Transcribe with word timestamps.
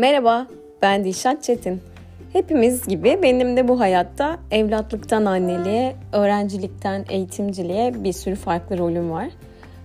Merhaba, 0.00 0.46
ben 0.82 1.04
Dilşat 1.04 1.42
Çetin. 1.42 1.80
Hepimiz 2.32 2.88
gibi 2.88 3.18
benim 3.22 3.56
de 3.56 3.68
bu 3.68 3.80
hayatta 3.80 4.38
evlatlıktan 4.50 5.24
anneliğe, 5.24 5.96
öğrencilikten 6.12 7.04
eğitimciliğe 7.10 8.04
bir 8.04 8.12
sürü 8.12 8.34
farklı 8.34 8.78
rolüm 8.78 9.10
var. 9.10 9.28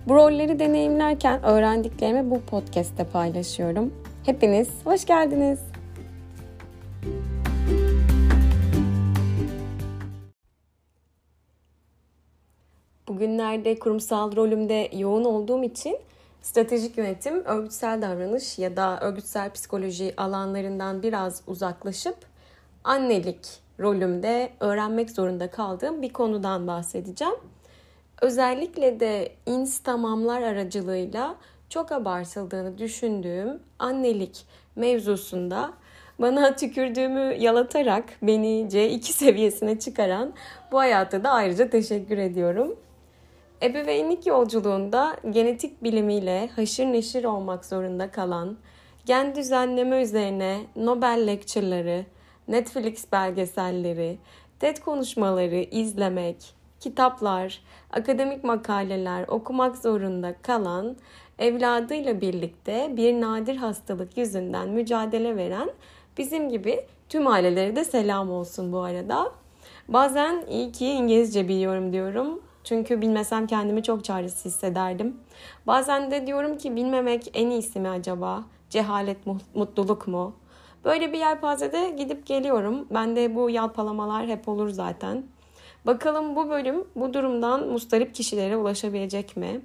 Bu 0.08 0.14
rolleri 0.14 0.58
deneyimlerken 0.58 1.42
öğrendiklerimi 1.42 2.30
bu 2.30 2.40
podcast'te 2.40 3.04
paylaşıyorum. 3.04 3.94
Hepiniz 4.26 4.68
hoş 4.84 5.04
geldiniz. 5.04 5.58
Bugünlerde 13.08 13.78
kurumsal 13.78 14.36
rolümde 14.36 14.88
yoğun 14.92 15.24
olduğum 15.24 15.64
için 15.64 15.98
Stratejik 16.46 16.98
yönetim, 16.98 17.44
örgütsel 17.44 18.02
davranış 18.02 18.58
ya 18.58 18.76
da 18.76 19.00
örgütsel 19.00 19.50
psikoloji 19.50 20.14
alanlarından 20.16 21.02
biraz 21.02 21.42
uzaklaşıp 21.46 22.16
annelik 22.84 23.38
rolümde 23.80 24.52
öğrenmek 24.60 25.10
zorunda 25.10 25.50
kaldığım 25.50 26.02
bir 26.02 26.12
konudan 26.12 26.66
bahsedeceğim. 26.66 27.34
Özellikle 28.20 29.00
de 29.00 29.32
instamamlar 29.46 30.42
aracılığıyla 30.42 31.36
çok 31.68 31.92
abartıldığını 31.92 32.78
düşündüğüm 32.78 33.60
annelik 33.78 34.46
mevzusunda 34.76 35.72
bana 36.18 36.56
tükürdüğümü 36.56 37.34
yalatarak 37.38 38.04
beni 38.22 38.68
C2 38.70 39.02
seviyesine 39.02 39.78
çıkaran 39.78 40.32
bu 40.72 40.78
hayata 40.78 41.24
da 41.24 41.30
ayrıca 41.30 41.70
teşekkür 41.70 42.18
ediyorum. 42.18 42.76
Ebeveynlik 43.62 44.26
yolculuğunda 44.26 45.16
genetik 45.30 45.82
bilimiyle 45.82 46.50
haşır 46.56 46.84
neşir 46.86 47.24
olmak 47.24 47.64
zorunda 47.64 48.10
kalan, 48.10 48.56
gen 49.06 49.34
düzenleme 49.34 50.02
üzerine 50.02 50.60
Nobel 50.76 51.24
lecture'ları, 51.26 52.04
Netflix 52.48 53.12
belgeselleri, 53.12 54.18
TED 54.60 54.76
konuşmaları 54.76 55.56
izlemek, 55.56 56.36
kitaplar, 56.80 57.62
akademik 57.90 58.44
makaleler 58.44 59.28
okumak 59.28 59.76
zorunda 59.76 60.34
kalan, 60.42 60.96
evladıyla 61.38 62.20
birlikte 62.20 62.92
bir 62.96 63.20
nadir 63.20 63.56
hastalık 63.56 64.16
yüzünden 64.16 64.68
mücadele 64.68 65.36
veren 65.36 65.70
bizim 66.18 66.48
gibi 66.48 66.86
tüm 67.08 67.26
ailelere 67.26 67.76
de 67.76 67.84
selam 67.84 68.30
olsun 68.30 68.72
bu 68.72 68.78
arada. 68.78 69.32
Bazen 69.88 70.44
iyi 70.50 70.72
ki 70.72 70.86
İngilizce 70.86 71.48
biliyorum 71.48 71.92
diyorum. 71.92 72.45
Çünkü 72.66 73.00
bilmesem 73.00 73.46
kendimi 73.46 73.82
çok 73.82 74.04
çaresiz 74.04 74.44
hissederdim. 74.44 75.16
Bazen 75.66 76.10
de 76.10 76.26
diyorum 76.26 76.58
ki 76.58 76.76
bilmemek 76.76 77.30
en 77.34 77.50
iyisi 77.50 77.80
mi 77.80 77.88
acaba? 77.88 78.44
Cehalet 78.70 79.18
mutluluk 79.54 80.08
mu? 80.08 80.36
Böyle 80.84 81.12
bir 81.12 81.18
yelpazede 81.18 81.90
gidip 81.90 82.26
geliyorum. 82.26 82.86
Ben 82.90 83.16
de 83.16 83.34
bu 83.34 83.50
yalpalamalar 83.50 84.26
hep 84.26 84.48
olur 84.48 84.68
zaten. 84.68 85.22
Bakalım 85.86 86.36
bu 86.36 86.50
bölüm 86.50 86.84
bu 86.96 87.14
durumdan 87.14 87.68
mustarip 87.68 88.14
kişilere 88.14 88.56
ulaşabilecek 88.56 89.36
mi? 89.36 89.60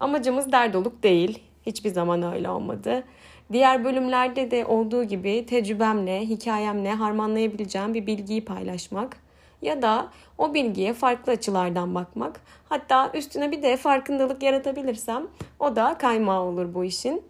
Amacımız 0.00 0.52
derdoluk 0.52 1.02
değil. 1.02 1.42
Hiçbir 1.66 1.90
zaman 1.90 2.34
öyle 2.34 2.50
olmadı. 2.50 3.04
Diğer 3.52 3.84
bölümlerde 3.84 4.50
de 4.50 4.66
olduğu 4.66 5.04
gibi 5.04 5.46
tecrübemle, 5.46 6.20
hikayemle 6.20 6.92
harmanlayabileceğim 6.92 7.94
bir 7.94 8.06
bilgiyi 8.06 8.44
paylaşmak 8.44 9.23
ya 9.64 9.82
da 9.82 10.08
o 10.38 10.54
bilgiye 10.54 10.92
farklı 10.92 11.32
açılardan 11.32 11.94
bakmak. 11.94 12.40
Hatta 12.68 13.10
üstüne 13.14 13.52
bir 13.52 13.62
de 13.62 13.76
farkındalık 13.76 14.42
yaratabilirsem 14.42 15.26
o 15.60 15.76
da 15.76 15.98
kaymağı 15.98 16.42
olur 16.42 16.74
bu 16.74 16.84
işin. 16.84 17.22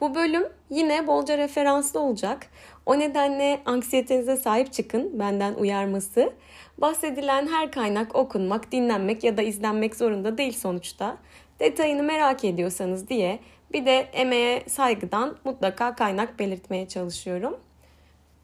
Bu 0.00 0.14
bölüm 0.14 0.48
yine 0.70 1.06
bolca 1.06 1.38
referanslı 1.38 2.00
olacak. 2.00 2.46
O 2.86 2.98
nedenle 2.98 3.60
anksiyetenize 3.66 4.36
sahip 4.36 4.72
çıkın 4.72 5.18
benden 5.18 5.54
uyarması. 5.54 6.32
Bahsedilen 6.78 7.46
her 7.46 7.72
kaynak 7.72 8.14
okunmak, 8.14 8.72
dinlenmek 8.72 9.24
ya 9.24 9.36
da 9.36 9.42
izlenmek 9.42 9.96
zorunda 9.96 10.38
değil 10.38 10.52
sonuçta. 10.52 11.16
Detayını 11.60 12.02
merak 12.02 12.44
ediyorsanız 12.44 13.08
diye 13.08 13.38
bir 13.72 13.86
de 13.86 14.08
emeğe 14.12 14.68
saygıdan 14.68 15.36
mutlaka 15.44 15.94
kaynak 15.94 16.38
belirtmeye 16.38 16.88
çalışıyorum. 16.88 17.56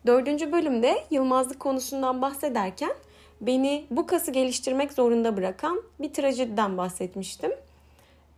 Dördüncü 0.06 0.52
bölümde 0.52 1.04
Yılmazlık 1.10 1.60
konusundan 1.60 2.22
bahsederken 2.22 2.92
beni 3.40 3.84
bu 3.90 4.06
kası 4.06 4.30
geliştirmek 4.30 4.92
zorunda 4.92 5.36
bırakan 5.36 5.82
bir 6.00 6.12
trajediden 6.12 6.78
bahsetmiştim. 6.78 7.50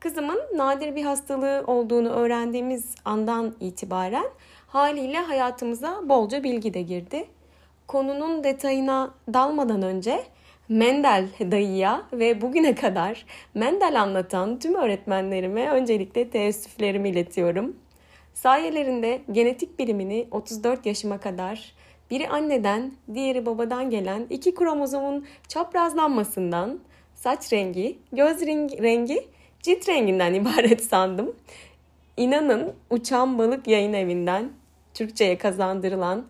Kızımın 0.01 0.41
nadir 0.57 0.97
bir 0.97 1.05
hastalığı 1.05 1.65
olduğunu 1.67 2.09
öğrendiğimiz 2.09 2.95
andan 3.05 3.55
itibaren 3.61 4.27
haliyle 4.67 5.19
hayatımıza 5.19 6.09
bolca 6.09 6.43
bilgi 6.43 6.75
de 6.75 6.83
girdi. 6.83 7.25
Konunun 7.87 8.45
detayına 8.45 9.15
dalmadan 9.33 9.83
önce 9.83 10.25
Mendel 10.69 11.29
dayıya 11.41 12.03
ve 12.13 12.41
bugüne 12.41 12.75
kadar 12.75 13.27
Mendel 13.55 14.03
anlatan 14.03 14.59
tüm 14.59 14.75
öğretmenlerime 14.75 15.69
öncelikle 15.69 16.31
teessüflerimi 16.31 17.09
iletiyorum. 17.09 17.77
Sayelerinde 18.37 19.23
genetik 19.33 19.79
bilimini 19.79 20.29
34 20.31 20.87
yaşıma 20.87 21.19
kadar 21.21 21.75
biri 22.11 22.29
anneden, 22.29 22.93
diğeri 23.15 23.47
babadan 23.47 23.91
gelen 23.91 24.27
iki 24.31 24.55
kromozomun 24.55 25.27
çaprazlanmasından, 25.49 26.81
saç 27.15 27.53
rengi, 27.53 27.99
göz 28.13 28.43
rengi, 28.83 29.29
cilt 29.63 29.89
renginden 29.89 30.35
ibaret 30.41 30.85
sandım. 30.85 31.37
İnanın 32.17 32.75
Uçan 32.91 33.39
Balık 33.39 33.69
Yayın 33.69 33.93
Evi'nden 33.93 34.51
Türkçe'ye 34.95 35.39
kazandırılan 35.39 36.27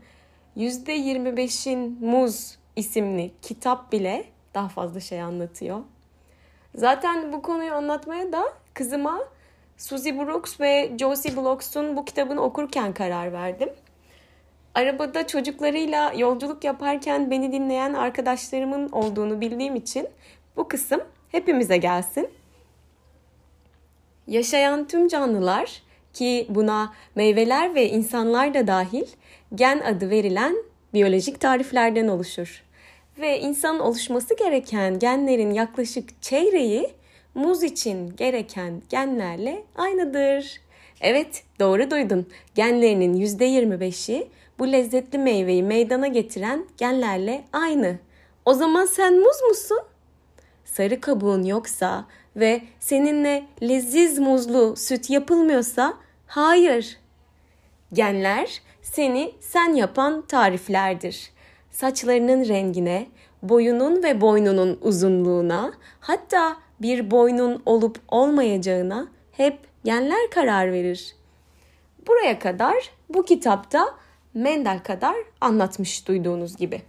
%25'in 0.56 1.98
Muz 2.00 2.58
isimli 2.76 3.30
kitap 3.42 3.92
bile 3.92 4.24
daha 4.54 4.68
fazla 4.68 5.00
şey 5.00 5.22
anlatıyor. 5.22 5.80
Zaten 6.74 7.32
bu 7.32 7.42
konuyu 7.42 7.72
anlatmaya 7.72 8.32
da 8.32 8.44
kızıma 8.74 9.20
Suzy 9.76 10.10
Brooks 10.10 10.60
ve 10.60 10.92
Josie 11.00 11.36
Blocks'un 11.36 11.96
bu 11.96 12.04
kitabını 12.04 12.42
okurken 12.42 12.94
karar 12.94 13.32
verdim. 13.32 13.68
Arabada 14.74 15.26
çocuklarıyla 15.26 16.12
yolculuk 16.16 16.64
yaparken 16.64 17.30
beni 17.30 17.52
dinleyen 17.52 17.94
arkadaşlarımın 17.94 18.88
olduğunu 18.88 19.40
bildiğim 19.40 19.76
için 19.76 20.08
bu 20.56 20.68
kısım 20.68 21.00
hepimize 21.28 21.76
gelsin. 21.76 22.28
Yaşayan 24.26 24.88
tüm 24.88 25.08
canlılar 25.08 25.82
ki 26.12 26.46
buna 26.48 26.92
meyveler 27.14 27.74
ve 27.74 27.88
insanlar 27.88 28.54
da 28.54 28.66
dahil 28.66 29.06
gen 29.54 29.80
adı 29.80 30.10
verilen 30.10 30.56
biyolojik 30.94 31.40
tariflerden 31.40 32.08
oluşur. 32.08 32.62
Ve 33.18 33.40
insanın 33.40 33.78
oluşması 33.78 34.36
gereken 34.36 34.98
genlerin 34.98 35.50
yaklaşık 35.50 36.22
çeyreği 36.22 36.90
muz 37.36 37.62
için 37.62 38.16
gereken 38.16 38.82
genlerle 38.88 39.64
aynıdır. 39.76 40.60
Evet 41.00 41.42
doğru 41.60 41.90
duydun. 41.90 42.26
Genlerinin 42.54 43.14
%25'i 43.14 44.28
bu 44.58 44.72
lezzetli 44.72 45.18
meyveyi 45.18 45.62
meydana 45.62 46.06
getiren 46.06 46.64
genlerle 46.76 47.44
aynı. 47.52 47.98
O 48.44 48.54
zaman 48.54 48.86
sen 48.86 49.14
muz 49.14 49.42
musun? 49.48 49.78
Sarı 50.64 51.00
kabuğun 51.00 51.42
yoksa 51.42 52.04
ve 52.36 52.62
seninle 52.80 53.44
leziz 53.62 54.18
muzlu 54.18 54.76
süt 54.76 55.10
yapılmıyorsa 55.10 55.94
hayır. 56.26 56.98
Genler 57.92 58.62
seni 58.82 59.32
sen 59.40 59.72
yapan 59.72 60.22
tariflerdir. 60.22 61.30
Saçlarının 61.70 62.48
rengine, 62.48 63.06
boyunun 63.42 64.02
ve 64.02 64.20
boynunun 64.20 64.78
uzunluğuna, 64.82 65.72
hatta 66.00 66.56
bir 66.80 67.10
boynun 67.10 67.62
olup 67.66 68.00
olmayacağına 68.08 69.08
hep 69.32 69.58
genler 69.84 70.30
karar 70.30 70.72
verir. 70.72 71.16
Buraya 72.06 72.38
kadar 72.38 72.90
bu 73.08 73.24
kitapta 73.24 73.94
Mendel 74.34 74.82
kadar 74.82 75.16
anlatmış 75.40 76.08
duyduğunuz 76.08 76.56
gibi. 76.56 76.82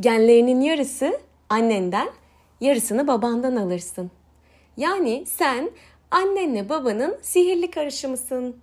Genlerinin 0.00 0.60
yarısı 0.60 1.20
annenden, 1.48 2.08
yarısını 2.60 3.06
babandan 3.06 3.56
alırsın. 3.56 4.10
Yani 4.76 5.26
sen 5.26 5.70
annenle 6.10 6.68
babanın 6.68 7.18
sihirli 7.22 7.70
karışımısın. 7.70 8.56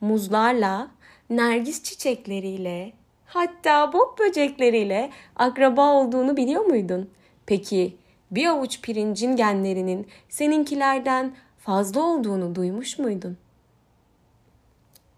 Muzlarla, 0.00 0.90
nergis 1.30 1.82
çiçekleriyle, 1.82 2.92
hatta 3.26 3.92
bok 3.92 4.18
böcekleriyle 4.18 5.10
akraba 5.36 5.92
olduğunu 5.92 6.36
biliyor 6.36 6.64
muydun? 6.64 7.10
Peki 7.46 7.96
bir 8.30 8.46
avuç 8.46 8.80
pirincin 8.80 9.36
genlerinin 9.36 10.06
seninkilerden 10.28 11.34
fazla 11.68 12.00
olduğunu 12.02 12.54
duymuş 12.54 12.98
muydun? 12.98 13.36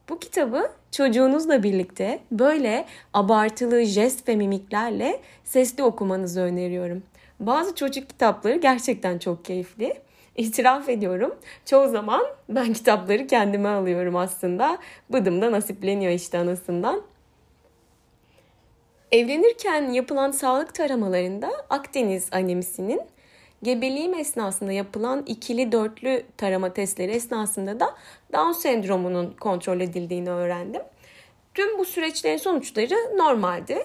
Bu 0.08 0.18
kitabı 0.18 0.70
çocuğunuzla 0.90 1.62
birlikte 1.62 2.20
böyle 2.32 2.86
abartılı 3.14 3.84
jest 3.84 4.28
ve 4.28 4.36
mimiklerle 4.36 5.20
sesli 5.44 5.82
okumanızı 5.82 6.40
öneriyorum. 6.40 7.02
Bazı 7.40 7.74
çocuk 7.74 8.08
kitapları 8.08 8.56
gerçekten 8.56 9.18
çok 9.18 9.44
keyifli. 9.44 9.94
İtiraf 10.36 10.88
ediyorum. 10.88 11.34
Çoğu 11.64 11.88
zaman 11.88 12.22
ben 12.48 12.72
kitapları 12.72 13.26
kendime 13.26 13.68
alıyorum 13.68 14.16
aslında. 14.16 14.78
Bıdım 15.12 15.42
da 15.42 15.52
nasipleniyor 15.52 16.12
işte 16.12 16.38
anasından. 16.38 17.02
Evlenirken 19.12 19.92
yapılan 19.92 20.30
sağlık 20.30 20.74
taramalarında 20.74 21.50
Akdeniz 21.70 22.28
anemisinin 22.32 23.00
gebeliğim 23.62 24.14
esnasında 24.14 24.72
yapılan 24.72 25.22
ikili 25.26 25.72
dörtlü 25.72 26.22
tarama 26.36 26.72
testleri 26.72 27.10
esnasında 27.12 27.80
da 27.80 27.94
Down 28.32 28.52
sendromunun 28.52 29.34
kontrol 29.40 29.80
edildiğini 29.80 30.30
öğrendim. 30.30 30.82
Tüm 31.54 31.78
bu 31.78 31.84
süreçlerin 31.84 32.36
sonuçları 32.36 33.18
normaldi. 33.18 33.78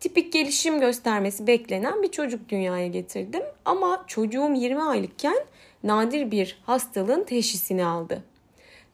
Tipik 0.00 0.32
gelişim 0.32 0.80
göstermesi 0.80 1.46
beklenen 1.46 2.02
bir 2.02 2.10
çocuk 2.10 2.48
dünyaya 2.48 2.86
getirdim. 2.86 3.42
Ama 3.64 4.04
çocuğum 4.06 4.52
20 4.54 4.82
aylıkken 4.82 5.38
nadir 5.84 6.30
bir 6.30 6.58
hastalığın 6.66 7.24
teşhisini 7.24 7.84
aldı. 7.84 8.22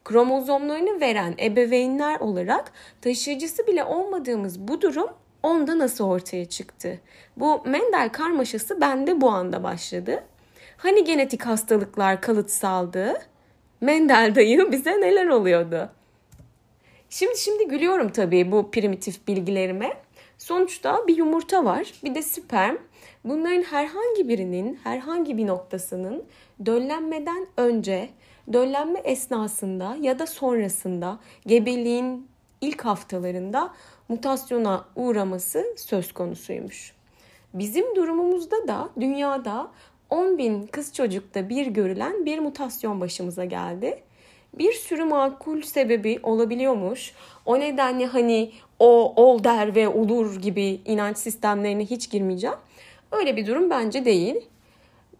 Kromozomlarını 0.04 1.00
veren 1.00 1.34
ebeveynler 1.38 2.20
olarak 2.20 2.72
taşıyıcısı 3.00 3.66
bile 3.66 3.84
olmadığımız 3.84 4.60
bu 4.60 4.80
durum 4.80 5.08
onda 5.44 5.78
nasıl 5.78 6.04
ortaya 6.04 6.44
çıktı? 6.44 7.00
Bu 7.36 7.62
Mendel 7.64 8.08
karmaşası 8.12 8.80
bende 8.80 9.20
bu 9.20 9.30
anda 9.30 9.62
başladı. 9.62 10.24
Hani 10.76 11.04
genetik 11.04 11.46
hastalıklar 11.46 12.20
kalıtsaldı? 12.20 13.14
Mendel 13.80 14.34
dayı 14.34 14.68
bize 14.72 15.00
neler 15.00 15.26
oluyordu? 15.26 15.90
Şimdi 17.10 17.38
şimdi 17.38 17.68
gülüyorum 17.68 18.08
tabii 18.08 18.52
bu 18.52 18.70
primitif 18.70 19.28
bilgilerime. 19.28 19.92
Sonuçta 20.38 21.06
bir 21.06 21.16
yumurta 21.16 21.64
var, 21.64 21.92
bir 22.04 22.14
de 22.14 22.22
sperm. 22.22 22.76
Bunların 23.24 23.62
herhangi 23.62 24.28
birinin, 24.28 24.80
herhangi 24.84 25.36
bir 25.36 25.46
noktasının 25.46 26.24
döllenmeden 26.66 27.46
önce, 27.56 28.08
döllenme 28.52 28.98
esnasında 28.98 29.96
ya 30.00 30.18
da 30.18 30.26
sonrasında 30.26 31.18
gebeliğin 31.46 32.28
ilk 32.60 32.84
haftalarında 32.84 33.74
mutasyona 34.08 34.84
uğraması 34.96 35.64
söz 35.76 36.12
konusuymuş. 36.12 36.92
Bizim 37.54 37.96
durumumuzda 37.96 38.68
da 38.68 38.88
dünyada 39.00 39.70
10 40.10 40.38
bin 40.38 40.66
kız 40.66 40.94
çocukta 40.94 41.48
bir 41.48 41.66
görülen 41.66 42.26
bir 42.26 42.38
mutasyon 42.38 43.00
başımıza 43.00 43.44
geldi. 43.44 44.02
Bir 44.58 44.72
sürü 44.72 45.04
makul 45.04 45.62
sebebi 45.62 46.20
olabiliyormuş. 46.22 47.12
O 47.46 47.60
nedenle 47.60 48.06
hani 48.06 48.52
o 48.78 49.14
ol 49.22 49.44
der 49.44 49.74
ve 49.74 49.88
olur 49.88 50.40
gibi 50.40 50.80
inanç 50.84 51.18
sistemlerine 51.18 51.84
hiç 51.84 52.10
girmeyeceğim. 52.10 52.56
Öyle 53.12 53.36
bir 53.36 53.46
durum 53.46 53.70
bence 53.70 54.04
değil. 54.04 54.36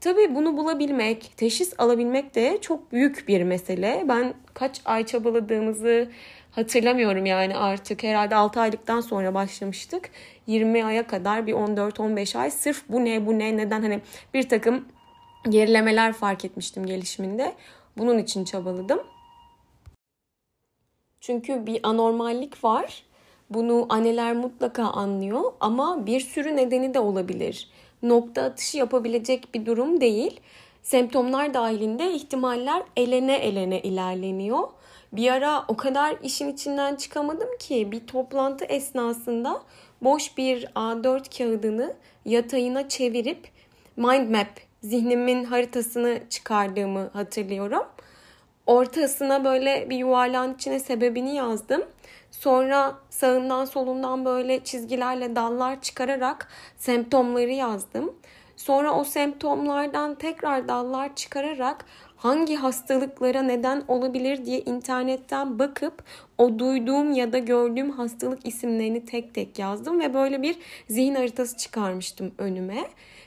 Tabii 0.00 0.34
bunu 0.34 0.56
bulabilmek, 0.56 1.32
teşhis 1.36 1.74
alabilmek 1.78 2.34
de 2.34 2.58
çok 2.60 2.92
büyük 2.92 3.28
bir 3.28 3.42
mesele. 3.42 4.04
Ben 4.08 4.34
kaç 4.54 4.80
ay 4.84 5.06
çabaladığımızı 5.06 6.08
hatırlamıyorum 6.54 7.26
yani 7.26 7.56
artık 7.56 8.02
herhalde 8.02 8.34
6 8.34 8.60
aylıktan 8.60 9.00
sonra 9.00 9.34
başlamıştık. 9.34 10.10
20 10.46 10.84
aya 10.84 11.06
kadar 11.06 11.46
bir 11.46 11.52
14-15 11.52 12.38
ay 12.38 12.50
sırf 12.50 12.82
bu 12.88 13.04
ne 13.04 13.26
bu 13.26 13.38
ne 13.38 13.56
neden 13.56 13.82
hani 13.82 14.00
bir 14.34 14.48
takım 14.48 14.88
gerilemeler 15.48 16.12
fark 16.12 16.44
etmiştim 16.44 16.86
gelişiminde. 16.86 17.54
Bunun 17.98 18.18
için 18.18 18.44
çabaladım. 18.44 19.00
Çünkü 21.20 21.66
bir 21.66 21.80
anormallik 21.82 22.64
var. 22.64 23.02
Bunu 23.50 23.86
anneler 23.88 24.36
mutlaka 24.36 24.82
anlıyor 24.82 25.52
ama 25.60 26.06
bir 26.06 26.20
sürü 26.20 26.56
nedeni 26.56 26.94
de 26.94 27.00
olabilir. 27.00 27.68
Nokta 28.02 28.42
atışı 28.42 28.78
yapabilecek 28.78 29.54
bir 29.54 29.66
durum 29.66 30.00
değil. 30.00 30.40
Semptomlar 30.82 31.54
dahilinde 31.54 32.12
ihtimaller 32.12 32.82
elene 32.96 33.36
elene 33.36 33.80
ilerleniyor. 33.80 34.68
Bir 35.16 35.30
ara 35.32 35.64
o 35.68 35.76
kadar 35.76 36.16
işin 36.22 36.52
içinden 36.52 36.96
çıkamadım 36.96 37.48
ki 37.58 37.92
bir 37.92 38.06
toplantı 38.06 38.64
esnasında 38.64 39.62
boş 40.02 40.38
bir 40.38 40.64
A4 40.64 41.38
kağıdını 41.38 41.94
yatayına 42.24 42.88
çevirip 42.88 43.48
mind 43.96 44.30
map 44.30 44.48
zihnimin 44.82 45.44
haritasını 45.44 46.20
çıkardığımı 46.30 47.10
hatırlıyorum. 47.12 47.82
Ortasına 48.66 49.44
böyle 49.44 49.90
bir 49.90 49.96
yuvarlağın 49.96 50.54
içine 50.54 50.80
sebebini 50.80 51.36
yazdım. 51.36 51.82
Sonra 52.30 52.94
sağından 53.10 53.64
solundan 53.64 54.24
böyle 54.24 54.64
çizgilerle 54.64 55.36
dallar 55.36 55.80
çıkararak 55.80 56.48
semptomları 56.76 57.52
yazdım. 57.52 58.14
Sonra 58.56 58.94
o 58.94 59.04
semptomlardan 59.04 60.14
tekrar 60.14 60.68
dallar 60.68 61.14
çıkararak 61.14 61.84
hangi 62.24 62.56
hastalıklara 62.56 63.42
neden 63.42 63.84
olabilir 63.88 64.44
diye 64.44 64.60
internetten 64.60 65.58
bakıp 65.58 66.04
o 66.38 66.58
duyduğum 66.58 67.12
ya 67.12 67.32
da 67.32 67.38
gördüğüm 67.38 67.90
hastalık 67.90 68.46
isimlerini 68.46 69.04
tek 69.04 69.34
tek 69.34 69.58
yazdım 69.58 70.00
ve 70.00 70.14
böyle 70.14 70.42
bir 70.42 70.56
zihin 70.88 71.14
haritası 71.14 71.56
çıkarmıştım 71.56 72.32
önüme 72.38 72.84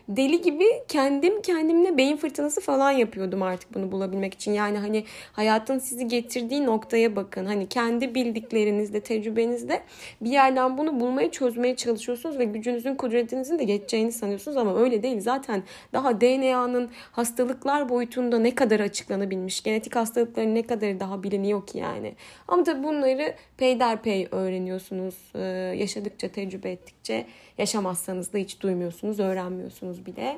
deli 0.09 0.41
gibi 0.41 0.65
kendim 0.87 1.41
kendimle 1.41 1.97
beyin 1.97 2.17
fırtınası 2.17 2.61
falan 2.61 2.91
yapıyordum 2.91 3.41
artık 3.41 3.73
bunu 3.73 3.91
bulabilmek 3.91 4.33
için. 4.33 4.51
Yani 4.51 4.77
hani 4.77 5.03
hayatın 5.33 5.79
sizi 5.79 6.07
getirdiği 6.07 6.65
noktaya 6.65 7.15
bakın. 7.15 7.45
Hani 7.45 7.69
kendi 7.69 8.15
bildiklerinizde, 8.15 8.99
tecrübenizde 8.99 9.81
bir 10.21 10.29
yerden 10.29 10.77
bunu 10.77 10.99
bulmaya, 10.99 11.31
çözmeye 11.31 11.75
çalışıyorsunuz 11.75 12.39
ve 12.39 12.45
gücünüzün, 12.45 12.95
kudretinizin 12.95 13.59
de 13.59 13.63
geçeceğini 13.63 14.11
sanıyorsunuz 14.11 14.57
ama 14.57 14.79
öyle 14.79 15.03
değil. 15.03 15.19
Zaten 15.19 15.63
daha 15.93 16.21
DNA'nın 16.21 16.89
hastalıklar 17.11 17.89
boyutunda 17.89 18.39
ne 18.39 18.55
kadar 18.55 18.79
açıklanabilmiş, 18.79 19.63
genetik 19.63 19.95
hastalıkların 19.95 20.55
ne 20.55 20.61
kadar 20.61 20.99
daha 20.99 21.23
biliniyor 21.23 21.67
ki 21.67 21.77
yani. 21.77 22.15
Ama 22.47 22.63
tabii 22.63 22.83
bunları 22.97 23.35
peyderpey 23.57 24.27
öğreniyorsunuz. 24.31 25.15
Ee, 25.35 25.39
yaşadıkça, 25.77 26.27
tecrübe 26.27 26.71
ettikçe 26.71 27.25
yaşamazsanız 27.57 28.33
da 28.33 28.37
hiç 28.37 28.61
duymuyorsunuz, 28.61 29.19
öğrenmiyorsunuz 29.19 30.05
bile. 30.05 30.37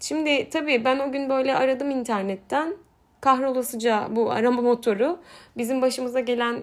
Şimdi 0.00 0.50
tabii 0.50 0.84
ben 0.84 0.98
o 0.98 1.12
gün 1.12 1.28
böyle 1.28 1.56
aradım 1.56 1.90
internetten. 1.90 2.76
Kahrolasıca 3.20 4.08
bu 4.10 4.30
arama 4.30 4.62
motoru 4.62 5.18
bizim 5.56 5.82
başımıza 5.82 6.20
gelen 6.20 6.62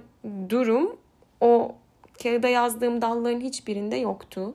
durum 0.49 0.97
o 1.41 1.75
kağıda 2.23 2.47
yazdığım 2.47 3.01
dalların 3.01 3.41
hiçbirinde 3.41 3.95
yoktu. 3.95 4.53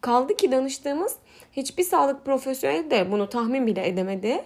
Kaldı 0.00 0.36
ki 0.36 0.52
danıştığımız 0.52 1.16
hiçbir 1.52 1.82
sağlık 1.82 2.24
profesyoneli 2.24 2.90
de 2.90 3.12
bunu 3.12 3.28
tahmin 3.28 3.66
bile 3.66 3.88
edemedi. 3.88 4.44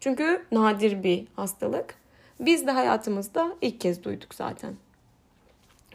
Çünkü 0.00 0.42
nadir 0.52 1.02
bir 1.02 1.26
hastalık. 1.36 2.07
Biz 2.40 2.66
de 2.66 2.70
hayatımızda 2.70 3.56
ilk 3.62 3.80
kez 3.80 4.04
duyduk 4.04 4.34
zaten. 4.34 4.74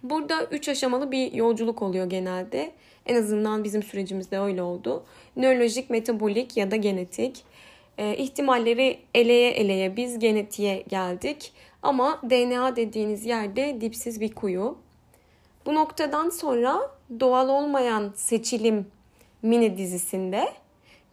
Burada 0.03 0.43
üç 0.43 0.69
aşamalı 0.69 1.11
bir 1.11 1.33
yolculuk 1.33 1.81
oluyor 1.81 2.05
genelde. 2.05 2.71
En 3.05 3.15
azından 3.15 3.63
bizim 3.63 3.83
sürecimizde 3.83 4.39
öyle 4.39 4.61
oldu. 4.61 5.03
Nörolojik, 5.35 5.89
metabolik 5.89 6.57
ya 6.57 6.71
da 6.71 6.75
genetik. 6.75 7.43
E, 7.97 8.17
ihtimalleri 8.17 8.99
eleye 9.15 9.51
eleye 9.51 9.97
biz 9.97 10.19
genetiğe 10.19 10.81
geldik. 10.81 11.53
Ama 11.83 12.21
DNA 12.29 12.75
dediğiniz 12.75 13.25
yerde 13.25 13.81
dipsiz 13.81 14.21
bir 14.21 14.35
kuyu. 14.35 14.77
Bu 15.65 15.75
noktadan 15.75 16.29
sonra 16.29 16.91
doğal 17.19 17.49
olmayan 17.49 18.13
seçilim 18.15 18.87
mini 19.41 19.77
dizisinde 19.77 20.53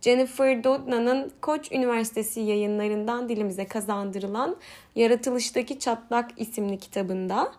Jennifer 0.00 0.64
Doudna'nın 0.64 1.32
Koç 1.40 1.72
Üniversitesi 1.72 2.40
yayınlarından 2.40 3.28
dilimize 3.28 3.66
kazandırılan 3.66 4.56
Yaratılıştaki 4.96 5.78
Çatlak 5.78 6.30
isimli 6.36 6.78
kitabında 6.78 7.52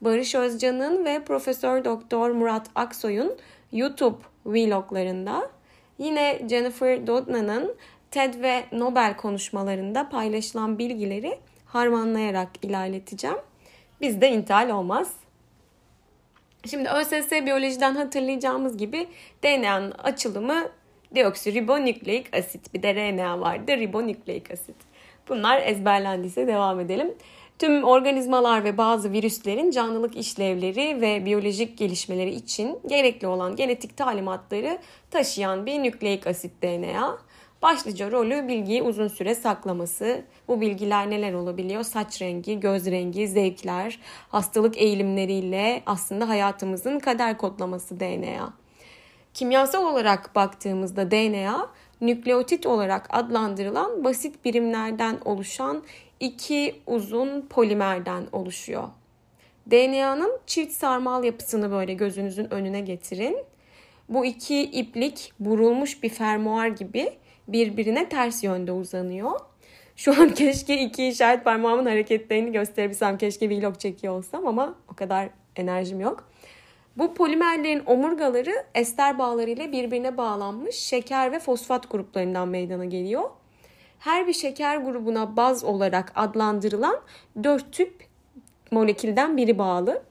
Barış 0.00 0.34
Özcan'ın 0.34 1.04
ve 1.04 1.24
Profesör 1.24 1.84
Doktor 1.84 2.30
Murat 2.30 2.66
Aksoy'un 2.74 3.36
YouTube 3.72 4.16
vloglarında, 4.46 5.50
yine 5.98 6.42
Jennifer 6.50 7.06
Doudna'nın 7.06 7.76
TED 8.10 8.42
ve 8.42 8.64
Nobel 8.72 9.16
konuşmalarında 9.16 10.08
paylaşılan 10.08 10.78
bilgileri 10.78 11.38
harmanlayarak 11.66 12.48
ilerleteceğim. 12.62 13.38
Bizde 14.00 14.30
intihal 14.30 14.70
olmaz. 14.70 15.12
Şimdi 16.70 16.88
ÖSS 16.88 17.30
biyolojiden 17.30 17.94
hatırlayacağımız 17.94 18.76
gibi 18.76 19.08
DNA'nın 19.44 19.90
açılımı 19.90 20.68
deoksiribonükleik 21.14 22.36
asit. 22.36 22.74
Bir 22.74 22.82
de 22.82 22.94
RNA 22.94 23.40
vardı 23.40 23.72
ribonükleik 23.72 24.50
asit. 24.50 24.76
Bunlar 25.28 25.62
ezberlendiyse 25.62 26.46
devam 26.46 26.80
edelim. 26.80 27.14
Tüm 27.58 27.84
organizmalar 27.84 28.64
ve 28.64 28.78
bazı 28.78 29.12
virüslerin 29.12 29.70
canlılık 29.70 30.16
işlevleri 30.16 31.00
ve 31.00 31.24
biyolojik 31.24 31.78
gelişmeleri 31.78 32.30
için 32.30 32.78
gerekli 32.86 33.26
olan 33.26 33.56
genetik 33.56 33.96
talimatları 33.96 34.78
taşıyan 35.10 35.66
bir 35.66 35.82
nükleik 35.82 36.26
asit 36.26 36.62
DNA. 36.62 37.18
Başlıca 37.62 38.10
rolü 38.10 38.48
bilgiyi 38.48 38.82
uzun 38.82 39.08
süre 39.08 39.34
saklaması. 39.34 40.24
Bu 40.48 40.60
bilgiler 40.60 41.10
neler 41.10 41.32
olabiliyor? 41.32 41.82
Saç 41.82 42.22
rengi, 42.22 42.60
göz 42.60 42.86
rengi, 42.86 43.28
zevkler, 43.28 43.98
hastalık 44.28 44.78
eğilimleriyle 44.78 45.82
aslında 45.86 46.28
hayatımızın 46.28 46.98
kader 46.98 47.38
kodlaması 47.38 48.00
DNA. 48.00 48.52
Kimyasal 49.38 49.84
olarak 49.84 50.34
baktığımızda 50.34 51.10
DNA 51.10 51.70
nükleotit 52.00 52.66
olarak 52.66 53.06
adlandırılan 53.10 54.04
basit 54.04 54.44
birimlerden 54.44 55.18
oluşan 55.24 55.82
iki 56.20 56.80
uzun 56.86 57.46
polimerden 57.50 58.26
oluşuyor. 58.32 58.88
DNA'nın 59.70 60.38
çift 60.46 60.72
sarmal 60.72 61.24
yapısını 61.24 61.70
böyle 61.70 61.94
gözünüzün 61.94 62.54
önüne 62.54 62.80
getirin. 62.80 63.38
Bu 64.08 64.24
iki 64.26 64.62
iplik 64.62 65.32
burulmuş 65.40 66.02
bir 66.02 66.08
fermuar 66.08 66.68
gibi 66.68 67.12
birbirine 67.48 68.08
ters 68.08 68.44
yönde 68.44 68.72
uzanıyor. 68.72 69.40
Şu 69.96 70.22
an 70.22 70.34
keşke 70.34 70.80
iki 70.80 71.08
işaret 71.08 71.44
parmağımın 71.44 71.86
hareketlerini 71.86 72.52
gösterebilsem. 72.52 73.18
Keşke 73.18 73.50
vlog 73.50 73.78
çekiyor 73.78 74.14
olsam 74.14 74.46
ama 74.46 74.74
o 74.92 74.94
kadar 74.94 75.28
enerjim 75.56 76.00
yok. 76.00 76.27
Bu 76.98 77.14
polimerlerin 77.14 77.82
omurgaları 77.86 78.64
ester 78.74 79.18
bağlarıyla 79.18 79.72
birbirine 79.72 80.16
bağlanmış 80.16 80.76
şeker 80.76 81.32
ve 81.32 81.38
fosfat 81.38 81.90
gruplarından 81.90 82.48
meydana 82.48 82.84
geliyor. 82.84 83.30
Her 83.98 84.26
bir 84.26 84.32
şeker 84.32 84.76
grubuna 84.76 85.36
baz 85.36 85.64
olarak 85.64 86.12
adlandırılan 86.14 87.00
dört 87.44 87.72
tüp 87.72 88.04
molekülden 88.70 89.36
biri 89.36 89.58
bağlı. 89.58 90.02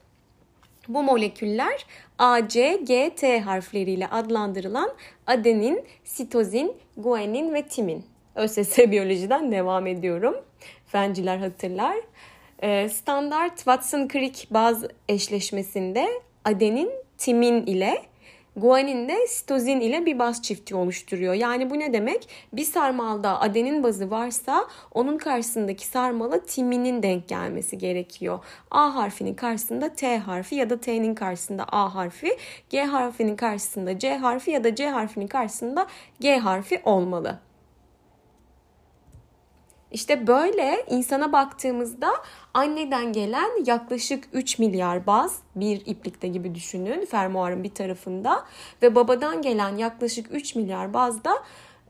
Bu 0.88 1.02
moleküller 1.02 1.86
A, 2.18 2.48
C, 2.48 2.80
G, 2.84 3.10
T 3.16 3.40
harfleriyle 3.40 4.06
adlandırılan 4.06 4.90
adenin, 5.26 5.84
sitozin, 6.04 6.76
guanin 6.96 7.54
ve 7.54 7.62
timin. 7.62 8.04
ÖSS 8.34 8.78
biyolojiden 8.78 9.52
devam 9.52 9.86
ediyorum. 9.86 10.34
Fenciler 10.86 11.38
hatırlar. 11.38 11.96
Ee, 12.62 12.88
standart 12.88 13.56
Watson-Crick 13.56 14.46
baz 14.50 14.84
eşleşmesinde 15.08 16.08
adenin 16.48 16.90
timin 17.18 17.66
ile 17.66 18.02
guanin 18.56 19.08
de 19.08 19.26
sitozin 19.26 19.80
ile 19.80 20.06
bir 20.06 20.18
baz 20.18 20.42
çifti 20.42 20.74
oluşturuyor. 20.74 21.34
Yani 21.34 21.70
bu 21.70 21.78
ne 21.78 21.92
demek? 21.92 22.28
Bir 22.52 22.64
sarmalda 22.64 23.40
adenin 23.40 23.82
bazı 23.82 24.10
varsa 24.10 24.64
onun 24.94 25.18
karşısındaki 25.18 25.86
sarmala 25.86 26.40
timinin 26.44 27.02
denk 27.02 27.28
gelmesi 27.28 27.78
gerekiyor. 27.78 28.38
A 28.70 28.94
harfinin 28.94 29.34
karşısında 29.34 29.94
T 29.94 30.18
harfi 30.18 30.54
ya 30.54 30.70
da 30.70 30.80
T'nin 30.80 31.14
karşısında 31.14 31.64
A 31.72 31.94
harfi, 31.94 32.36
G 32.70 32.84
harfinin 32.84 33.36
karşısında 33.36 33.98
C 33.98 34.16
harfi 34.16 34.50
ya 34.50 34.64
da 34.64 34.74
C 34.74 34.88
harfinin 34.88 35.26
karşısında 35.26 35.86
G 36.20 36.36
harfi 36.36 36.80
olmalı. 36.84 37.38
İşte 39.92 40.26
böyle 40.26 40.84
insana 40.90 41.32
baktığımızda 41.32 42.10
anneden 42.54 43.12
gelen 43.12 43.64
yaklaşık 43.66 44.24
3 44.32 44.58
milyar 44.58 45.06
baz 45.06 45.38
bir 45.56 45.82
iplikte 45.86 46.28
gibi 46.28 46.54
düşünün 46.54 47.06
fermuarın 47.06 47.64
bir 47.64 47.74
tarafında 47.74 48.44
ve 48.82 48.94
babadan 48.94 49.42
gelen 49.42 49.76
yaklaşık 49.76 50.34
3 50.34 50.54
milyar 50.54 50.94
baz 50.94 51.24
da 51.24 51.32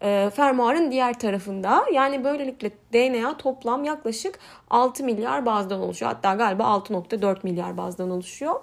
e, 0.02 0.30
fermuarın 0.34 0.90
diğer 0.90 1.18
tarafında. 1.18 1.84
Yani 1.92 2.24
böylelikle 2.24 2.70
DNA 2.92 3.36
toplam 3.36 3.84
yaklaşık 3.84 4.38
6 4.70 5.04
milyar 5.04 5.46
bazdan 5.46 5.80
oluşuyor. 5.80 6.12
Hatta 6.12 6.34
galiba 6.34 6.62
6.4 6.62 7.36
milyar 7.42 7.76
bazdan 7.76 8.10
oluşuyor. 8.10 8.60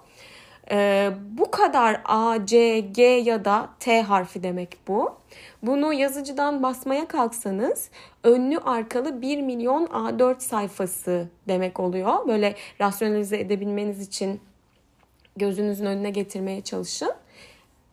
Ee, 0.72 1.12
bu 1.32 1.52
kadar 1.52 2.02
A, 2.06 2.46
C, 2.46 2.80
G 2.80 3.04
ya 3.04 3.46
da 3.46 3.70
T 3.80 4.02
harfi 4.02 4.44
demek 4.44 4.78
bu. 4.88 5.18
Bunu 5.62 5.94
yazıcıdan 5.94 6.64
basmaya 6.64 7.08
kalksanız 7.08 7.90
önlü 8.24 8.58
arkalı 8.58 9.22
1 9.22 9.42
milyon 9.42 9.86
A4 9.86 10.40
sayfası 10.40 11.30
demek 11.48 11.80
oluyor. 11.80 12.28
Böyle 12.28 12.56
rasyonalize 12.82 13.40
edebilmeniz 13.40 14.02
için 14.02 14.42
gözünüzün 15.38 15.86
önüne 15.86 16.10
getirmeye 16.10 16.62
çalışın. 16.62 17.14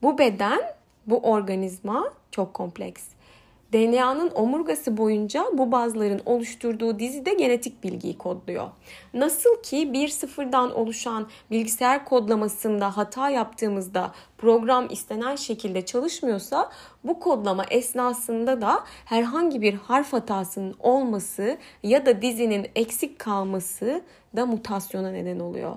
Bu 0.03 0.19
beden, 0.19 0.61
bu 1.07 1.19
organizma 1.19 2.13
çok 2.31 2.55
kompleks. 2.55 3.12
DNA'nın 3.73 4.31
omurgası 4.35 4.97
boyunca 4.97 5.45
bu 5.53 5.73
bazların 5.73 6.21
oluşturduğu 6.27 6.99
dizide 6.99 7.35
genetik 7.35 7.85
bilgiyi 7.85 8.19
kodluyor. 8.19 8.69
Nasıl 9.15 9.63
ki 9.63 9.93
bir 9.93 10.09
sıfırdan 10.09 10.75
oluşan 10.75 11.27
bilgisayar 11.51 12.05
kodlamasında 12.05 12.97
hata 12.97 13.31
yaptığımızda 13.31 14.13
program 14.39 14.87
istenen 14.91 15.37
şekilde 15.37 15.85
çalışmıyorsa 15.85 16.71
bu 17.05 17.21
kodlama 17.21 17.65
esnasında 17.71 18.61
da 18.61 18.85
herhangi 19.05 19.63
bir 19.63 19.75
harf 19.75 20.13
hatasının 20.13 20.75
olması 20.81 21.59
ya 21.83 22.07
da 22.07 22.23
dizinin 22.23 22.67
eksik 22.75 23.19
kalması 23.19 24.03
da 24.37 24.47
mutasyona 24.47 25.11
neden 25.11 25.41
oluyor. 25.41 25.77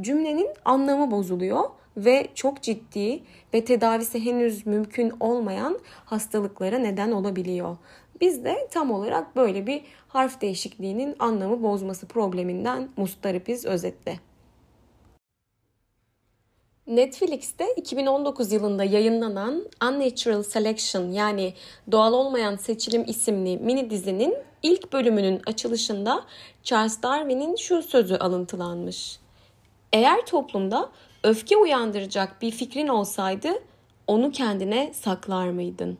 Cümlenin 0.00 0.48
anlamı 0.64 1.10
bozuluyor 1.10 1.64
ve 1.96 2.28
çok 2.34 2.62
ciddi 2.62 3.22
ve 3.54 3.64
tedavisi 3.64 4.24
henüz 4.24 4.66
mümkün 4.66 5.12
olmayan 5.20 5.78
hastalıklara 6.04 6.78
neden 6.78 7.12
olabiliyor. 7.12 7.76
Biz 8.20 8.44
de 8.44 8.68
tam 8.70 8.90
olarak 8.90 9.36
böyle 9.36 9.66
bir 9.66 9.82
harf 10.08 10.40
değişikliğinin 10.40 11.16
anlamı 11.18 11.62
bozması 11.62 12.08
probleminden 12.08 12.88
mustaripiz 12.96 13.64
özetle. 13.64 14.18
Netflix'te 16.86 17.74
2019 17.76 18.52
yılında 18.52 18.84
yayınlanan 18.84 19.68
Unnatural 19.84 20.42
Selection 20.42 21.10
yani 21.10 21.54
Doğal 21.92 22.12
Olmayan 22.12 22.56
Seçilim 22.56 23.04
isimli 23.06 23.56
mini 23.58 23.90
dizinin 23.90 24.36
ilk 24.62 24.92
bölümünün 24.92 25.42
açılışında 25.46 26.24
Charles 26.62 27.02
Darwin'in 27.02 27.56
şu 27.56 27.82
sözü 27.82 28.16
alıntılanmış. 28.16 29.18
Eğer 29.92 30.26
toplumda 30.26 30.90
öfke 31.26 31.56
uyandıracak 31.56 32.42
bir 32.42 32.50
fikrin 32.50 32.88
olsaydı 32.88 33.48
onu 34.06 34.32
kendine 34.32 34.92
saklar 34.94 35.50
mıydın? 35.50 35.98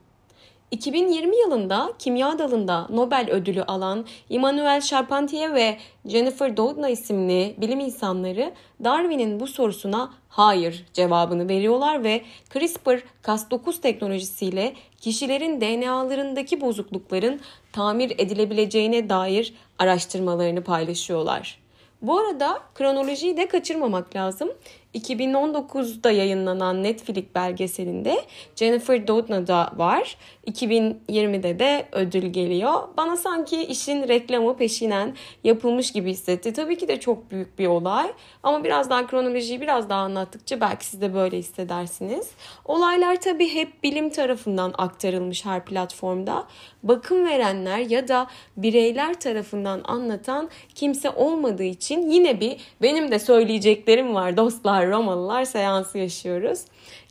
2020 0.70 1.36
yılında 1.36 1.92
kimya 1.98 2.38
dalında 2.38 2.86
Nobel 2.90 3.30
ödülü 3.30 3.62
alan 3.62 4.06
Immanuel 4.30 4.80
Charpentier 4.80 5.54
ve 5.54 5.76
Jennifer 6.06 6.56
Doudna 6.56 6.88
isimli 6.88 7.54
bilim 7.58 7.80
insanları 7.80 8.52
Darwin'in 8.84 9.40
bu 9.40 9.46
sorusuna 9.46 10.12
hayır 10.28 10.86
cevabını 10.92 11.48
veriyorlar 11.48 12.04
ve 12.04 12.22
CRISPR-Cas9 12.50 13.80
teknolojisiyle 13.80 14.74
kişilerin 15.00 15.60
DNA'larındaki 15.60 16.60
bozuklukların 16.60 17.40
tamir 17.72 18.10
edilebileceğine 18.18 19.08
dair 19.08 19.54
araştırmalarını 19.78 20.64
paylaşıyorlar. 20.64 21.66
Bu 22.02 22.18
arada 22.18 22.58
kronolojiyi 22.74 23.36
de 23.36 23.48
kaçırmamak 23.48 24.16
lazım. 24.16 24.48
2019'da 24.96 26.10
yayınlanan 26.10 26.82
Netflix 26.82 27.24
belgeselinde 27.34 28.16
Jennifer 28.56 29.06
Doudna 29.06 29.46
da 29.46 29.72
var. 29.76 30.16
2020'de 30.46 31.58
de 31.58 31.88
ödül 31.92 32.26
geliyor. 32.26 32.72
Bana 32.96 33.16
sanki 33.16 33.62
işin 33.62 34.08
reklamı 34.08 34.56
peşinen 34.56 35.14
yapılmış 35.44 35.92
gibi 35.92 36.10
hissetti. 36.10 36.52
Tabii 36.52 36.78
ki 36.78 36.88
de 36.88 37.00
çok 37.00 37.30
büyük 37.30 37.58
bir 37.58 37.66
olay. 37.66 38.12
Ama 38.42 38.64
biraz 38.64 38.90
daha 38.90 39.06
kronolojiyi 39.06 39.60
biraz 39.60 39.88
daha 39.88 40.00
anlattıkça 40.00 40.60
belki 40.60 40.86
siz 40.86 41.00
de 41.00 41.14
böyle 41.14 41.38
hissedersiniz. 41.38 42.30
Olaylar 42.64 43.20
tabii 43.20 43.54
hep 43.54 43.82
bilim 43.82 44.10
tarafından 44.10 44.74
aktarılmış 44.78 45.44
her 45.44 45.64
platformda. 45.64 46.46
Bakım 46.82 47.26
verenler 47.26 47.78
ya 47.78 48.08
da 48.08 48.26
bireyler 48.56 49.20
tarafından 49.20 49.80
anlatan 49.84 50.50
kimse 50.74 51.10
olmadığı 51.10 51.64
için 51.64 52.10
yine 52.10 52.40
bir 52.40 52.56
benim 52.82 53.10
de 53.10 53.18
söyleyeceklerim 53.18 54.14
var 54.14 54.36
dostlar 54.36 54.85
Romalılar 54.90 55.44
seansı 55.44 55.98
yaşıyoruz. 55.98 56.64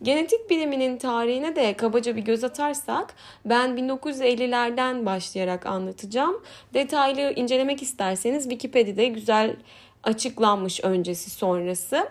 Genetik 0.03 0.50
biliminin 0.50 0.98
tarihine 0.98 1.55
de 1.55 1.74
kabaca 1.74 2.15
bir 2.15 2.22
göz 2.22 2.44
atarsak 2.44 3.15
ben 3.46 3.70
1950'lerden 3.70 5.05
başlayarak 5.05 5.65
anlatacağım. 5.65 6.44
Detaylı 6.74 7.34
incelemek 7.36 7.82
isterseniz 7.82 8.44
Wikipedia'da 8.44 9.03
güzel 9.03 9.55
açıklanmış 10.03 10.84
öncesi 10.84 11.29
sonrası. 11.29 12.10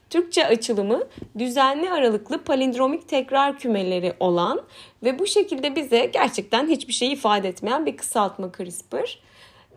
Türkçe 0.10 0.48
açılımı 0.48 1.04
düzenli 1.38 1.92
aralıklı 1.92 2.44
palindromik 2.44 3.10
tekrar 3.10 3.60
kümeleri 3.60 4.14
olan 4.20 4.62
ve 5.04 5.20
bu 5.20 5.28
şekilde 5.28 5.76
bize 5.76 6.06
gerçekten 6.14 6.68
hiçbir 6.68 6.94
şey 6.94 7.14
ifade 7.14 7.48
etmeyen 7.48 7.86
bir 7.86 7.98
kısaltma 7.98 8.52
CRISPR. 8.58 9.25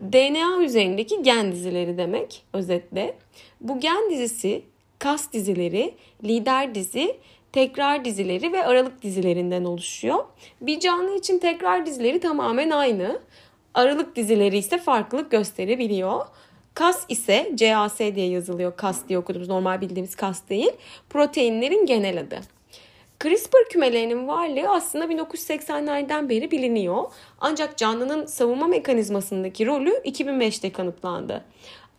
DNA 0.01 0.63
üzerindeki 0.63 1.23
gen 1.23 1.51
dizileri 1.51 1.97
demek 1.97 2.43
özetle. 2.53 3.15
Bu 3.61 3.79
gen 3.79 4.09
dizisi 4.09 4.61
kas 4.99 5.33
dizileri, 5.33 5.93
lider 6.23 6.75
dizi, 6.75 7.17
tekrar 7.51 8.05
dizileri 8.05 8.53
ve 8.53 8.65
aralık 8.65 9.01
dizilerinden 9.01 9.63
oluşuyor. 9.63 10.25
Bir 10.61 10.79
canlı 10.79 11.17
için 11.17 11.39
tekrar 11.39 11.85
dizileri 11.85 12.19
tamamen 12.19 12.69
aynı. 12.69 13.19
Aralık 13.73 14.15
dizileri 14.15 14.57
ise 14.57 14.77
farklılık 14.77 15.31
gösterebiliyor. 15.31 16.25
Kas 16.73 17.05
ise 17.09 17.51
CAS 17.55 17.99
diye 17.99 18.29
yazılıyor. 18.29 18.77
Kas 18.77 19.07
diye 19.09 19.19
okuduğumuz 19.19 19.49
normal 19.49 19.81
bildiğimiz 19.81 20.15
kas 20.15 20.49
değil. 20.49 20.71
Proteinlerin 21.09 21.85
genel 21.85 22.19
adı. 22.19 22.39
CRISPR 23.23 23.69
kümelerinin 23.69 24.27
varlığı 24.27 24.69
aslında 24.69 25.05
1980'lerden 25.05 26.29
beri 26.29 26.51
biliniyor. 26.51 27.03
Ancak 27.39 27.77
canlının 27.77 28.25
savunma 28.25 28.67
mekanizmasındaki 28.67 29.65
rolü 29.65 29.89
2005'te 29.89 30.71
kanıtlandı. 30.71 31.45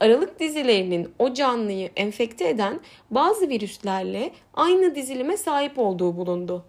Aralık 0.00 0.40
dizilerinin 0.40 1.14
o 1.18 1.34
canlıyı 1.34 1.90
enfekte 1.96 2.48
eden 2.48 2.80
bazı 3.10 3.48
virüslerle 3.48 4.30
aynı 4.54 4.94
dizilime 4.94 5.36
sahip 5.36 5.78
olduğu 5.78 6.16
bulundu. 6.16 6.64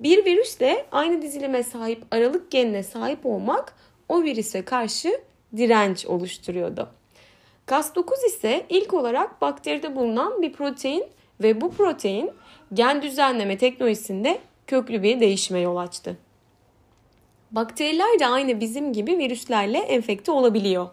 Bir 0.00 0.24
virüsle 0.24 0.86
aynı 0.92 1.22
dizilime 1.22 1.62
sahip 1.62 2.04
aralık 2.10 2.50
genine 2.50 2.82
sahip 2.82 3.26
olmak 3.26 3.74
o 4.08 4.22
virüse 4.22 4.64
karşı 4.64 5.20
direnç 5.56 6.06
oluşturuyordu. 6.06 6.88
Cas9 7.66 8.26
ise 8.26 8.66
ilk 8.68 8.94
olarak 8.94 9.40
bakteride 9.40 9.96
bulunan 9.96 10.42
bir 10.42 10.52
protein 10.52 11.04
ve 11.42 11.60
bu 11.60 11.70
protein 11.70 12.30
gen 12.74 13.02
düzenleme 13.02 13.58
teknolojisinde 13.58 14.38
köklü 14.66 15.02
bir 15.02 15.20
değişime 15.20 15.60
yol 15.60 15.76
açtı. 15.76 16.16
Bakteriler 17.50 18.18
de 18.20 18.26
aynı 18.26 18.60
bizim 18.60 18.92
gibi 18.92 19.18
virüslerle 19.18 19.78
enfekte 19.78 20.32
olabiliyor. 20.32 20.88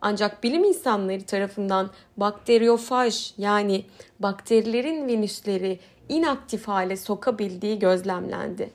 Ancak 0.00 0.42
bilim 0.42 0.64
insanları 0.64 1.22
tarafından 1.22 1.90
bakteriyofaj 2.16 3.32
yani 3.38 3.84
bakterilerin 4.18 5.08
virüsleri 5.08 5.78
inaktif 6.08 6.68
hale 6.68 6.96
sokabildiği 6.96 7.78
gözlemlendi. 7.78 8.70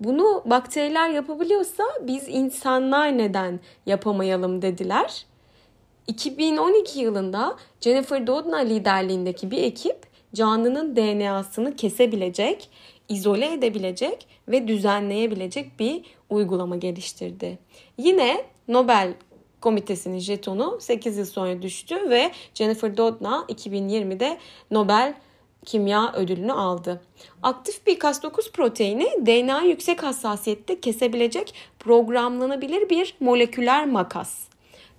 Bunu 0.00 0.42
bakteriler 0.46 1.08
yapabiliyorsa 1.08 1.84
biz 2.00 2.28
insanlar 2.28 3.18
neden 3.18 3.60
yapamayalım 3.86 4.62
dediler 4.62 5.26
2012 6.06 7.00
yılında 7.00 7.56
Jennifer 7.80 8.26
Doudna 8.26 8.58
liderliğindeki 8.58 9.50
bir 9.50 9.62
ekip 9.62 10.11
canlının 10.34 10.96
DNA'sını 10.96 11.76
kesebilecek, 11.76 12.70
izole 13.08 13.52
edebilecek 13.52 14.26
ve 14.48 14.68
düzenleyebilecek 14.68 15.78
bir 15.78 16.02
uygulama 16.30 16.76
geliştirdi. 16.76 17.58
Yine 17.98 18.44
Nobel 18.68 19.14
komitesinin 19.60 20.18
jetonu 20.18 20.78
8 20.80 21.18
yıl 21.18 21.24
sonra 21.24 21.62
düştü 21.62 22.10
ve 22.10 22.32
Jennifer 22.54 22.96
Doudna 22.96 23.44
2020'de 23.48 24.38
Nobel 24.70 25.14
kimya 25.64 26.12
ödülünü 26.12 26.52
aldı. 26.52 27.02
Aktif 27.42 27.86
bir 27.86 27.98
Cas9 27.98 28.52
proteini 28.52 29.08
DNA 29.26 29.62
yüksek 29.62 30.02
hassasiyette 30.02 30.80
kesebilecek 30.80 31.54
programlanabilir 31.78 32.90
bir 32.90 33.14
moleküler 33.20 33.86
makas. 33.86 34.38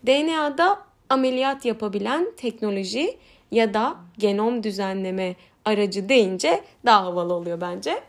DNA'da 0.08 0.80
ameliyat 1.10 1.66
yapabilen 1.66 2.32
teknoloji 2.38 3.18
ya 3.54 3.74
da 3.74 3.96
genom 4.18 4.64
düzenleme 4.64 5.36
aracı 5.66 6.10
deyince 6.10 6.62
daha 6.86 7.06
havalı 7.06 7.34
oluyor 7.34 7.62
bence. 7.62 8.04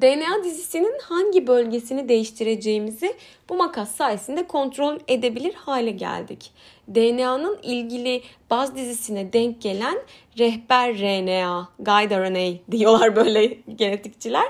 DNA 0.00 0.44
dizisinin 0.44 0.98
hangi 1.02 1.46
bölgesini 1.46 2.08
değiştireceğimizi 2.08 3.14
bu 3.48 3.56
makas 3.56 3.90
sayesinde 3.90 4.46
kontrol 4.46 4.98
edebilir 5.08 5.54
hale 5.54 5.90
geldik. 5.90 6.50
DNA'nın 6.94 7.58
ilgili 7.62 8.22
baz 8.50 8.76
dizisine 8.76 9.32
denk 9.32 9.62
gelen 9.62 9.98
rehber 10.38 10.98
RNA, 10.98 11.68
guide 11.78 12.18
RNA 12.18 12.58
diyorlar 12.70 13.16
böyle 13.16 13.46
genetikçiler. 13.76 14.46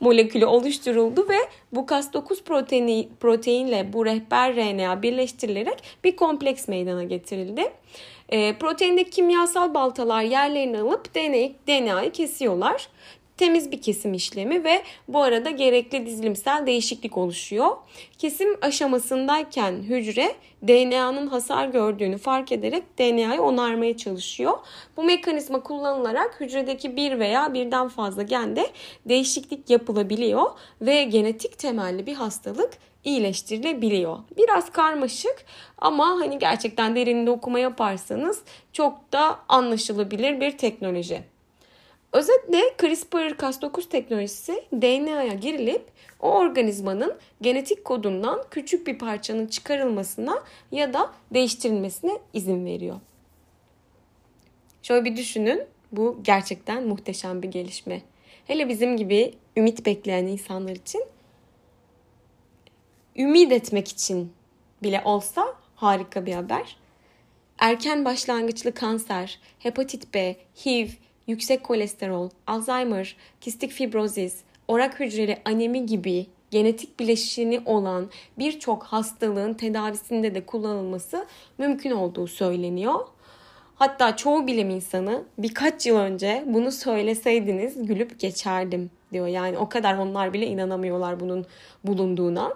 Molekülü 0.00 0.46
oluşturuldu 0.46 1.28
ve 1.28 1.38
bu 1.72 1.80
Cas9 1.80 2.42
proteini, 2.42 3.08
proteinle 3.20 3.92
bu 3.92 4.06
rehber 4.06 4.56
RNA 4.56 5.02
birleştirilerek 5.02 5.82
bir 6.04 6.16
kompleks 6.16 6.68
meydana 6.68 7.04
getirildi. 7.04 7.72
E, 8.32 8.58
proteindeki 8.58 9.10
kimyasal 9.10 9.74
baltalar 9.74 10.22
yerlerini 10.22 10.78
alıp 10.78 11.14
DNA, 11.14 11.48
DNA'yı 11.66 12.12
kesiyorlar 12.12 12.88
temiz 13.36 13.72
bir 13.72 13.82
kesim 13.82 14.14
işlemi 14.14 14.64
ve 14.64 14.82
bu 15.08 15.22
arada 15.22 15.50
gerekli 15.50 16.06
dizilimsel 16.06 16.66
değişiklik 16.66 17.16
oluşuyor. 17.16 17.76
Kesim 18.18 18.48
aşamasındayken 18.62 19.72
hücre 19.72 20.34
DNA'nın 20.68 21.26
hasar 21.26 21.68
gördüğünü 21.68 22.18
fark 22.18 22.52
ederek 22.52 22.98
DNA'yı 22.98 23.42
onarmaya 23.42 23.96
çalışıyor. 23.96 24.52
Bu 24.96 25.02
mekanizma 25.04 25.62
kullanılarak 25.62 26.40
hücredeki 26.40 26.96
bir 26.96 27.18
veya 27.18 27.54
birden 27.54 27.88
fazla 27.88 28.22
gende 28.22 28.66
değişiklik 29.06 29.70
yapılabiliyor 29.70 30.50
ve 30.80 31.04
genetik 31.04 31.58
temelli 31.58 32.06
bir 32.06 32.14
hastalık 32.14 32.70
iyileştirilebiliyor. 33.04 34.18
Biraz 34.36 34.72
karmaşık 34.72 35.44
ama 35.78 36.06
hani 36.06 36.38
gerçekten 36.38 36.96
derininde 36.96 37.30
okuma 37.30 37.58
yaparsanız 37.58 38.42
çok 38.72 39.12
da 39.12 39.38
anlaşılabilir 39.48 40.40
bir 40.40 40.58
teknoloji. 40.58 41.31
Özetle 42.12 42.62
CRISPR-Cas9 42.78 43.88
teknolojisi 43.88 44.64
DNA'ya 44.72 45.34
girilip 45.34 45.82
o 46.20 46.30
organizmanın 46.30 47.14
genetik 47.40 47.84
kodundan 47.84 48.44
küçük 48.50 48.86
bir 48.86 48.98
parçanın 48.98 49.46
çıkarılmasına 49.46 50.42
ya 50.72 50.92
da 50.92 51.12
değiştirilmesine 51.34 52.18
izin 52.32 52.64
veriyor. 52.64 53.00
Şöyle 54.82 55.04
bir 55.04 55.16
düşünün. 55.16 55.64
Bu 55.92 56.20
gerçekten 56.24 56.86
muhteşem 56.86 57.42
bir 57.42 57.48
gelişme. 57.48 58.02
Hele 58.46 58.68
bizim 58.68 58.96
gibi 58.96 59.34
ümit 59.56 59.86
bekleyen 59.86 60.26
insanlar 60.26 60.76
için 60.76 61.04
ümit 63.16 63.52
etmek 63.52 63.88
için 63.88 64.32
bile 64.82 65.02
olsa 65.04 65.56
harika 65.74 66.26
bir 66.26 66.32
haber. 66.32 66.76
Erken 67.58 68.04
başlangıçlı 68.04 68.74
kanser, 68.74 69.40
hepatit 69.58 70.14
B, 70.14 70.36
HIV, 70.64 70.88
yüksek 71.26 71.64
kolesterol, 71.64 72.30
Alzheimer, 72.46 73.16
kistik 73.40 73.70
fibrozis, 73.70 74.36
orak 74.68 75.00
hücreli 75.00 75.38
anemi 75.44 75.86
gibi 75.86 76.26
genetik 76.50 77.00
bileşeni 77.00 77.60
olan 77.66 78.10
birçok 78.38 78.82
hastalığın 78.82 79.54
tedavisinde 79.54 80.34
de 80.34 80.46
kullanılması 80.46 81.26
mümkün 81.58 81.90
olduğu 81.90 82.26
söyleniyor. 82.26 83.00
Hatta 83.74 84.16
çoğu 84.16 84.46
bilim 84.46 84.70
insanı 84.70 85.22
birkaç 85.38 85.86
yıl 85.86 85.96
önce 85.96 86.44
bunu 86.46 86.72
söyleseydiniz 86.72 87.86
gülüp 87.86 88.20
geçerdim 88.20 88.90
diyor. 89.12 89.26
Yani 89.26 89.58
o 89.58 89.68
kadar 89.68 89.96
onlar 89.96 90.32
bile 90.32 90.46
inanamıyorlar 90.46 91.20
bunun 91.20 91.46
bulunduğuna. 91.84 92.54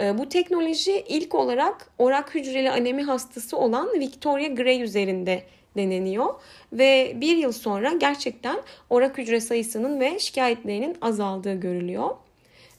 Ee, 0.00 0.18
bu 0.18 0.28
teknoloji 0.28 1.04
ilk 1.08 1.34
olarak 1.34 1.90
orak 1.98 2.34
hücreli 2.34 2.70
anemi 2.70 3.02
hastası 3.02 3.56
olan 3.56 3.88
Victoria 4.00 4.48
Gray 4.48 4.82
üzerinde 4.82 5.42
deneniyor 5.76 6.34
ve 6.72 7.12
bir 7.16 7.36
yıl 7.36 7.52
sonra 7.52 7.92
gerçekten 7.92 8.56
orak 8.90 9.18
hücre 9.18 9.40
sayısının 9.40 10.00
ve 10.00 10.18
şikayetlerinin 10.18 10.96
azaldığı 11.00 11.60
görülüyor. 11.60 12.10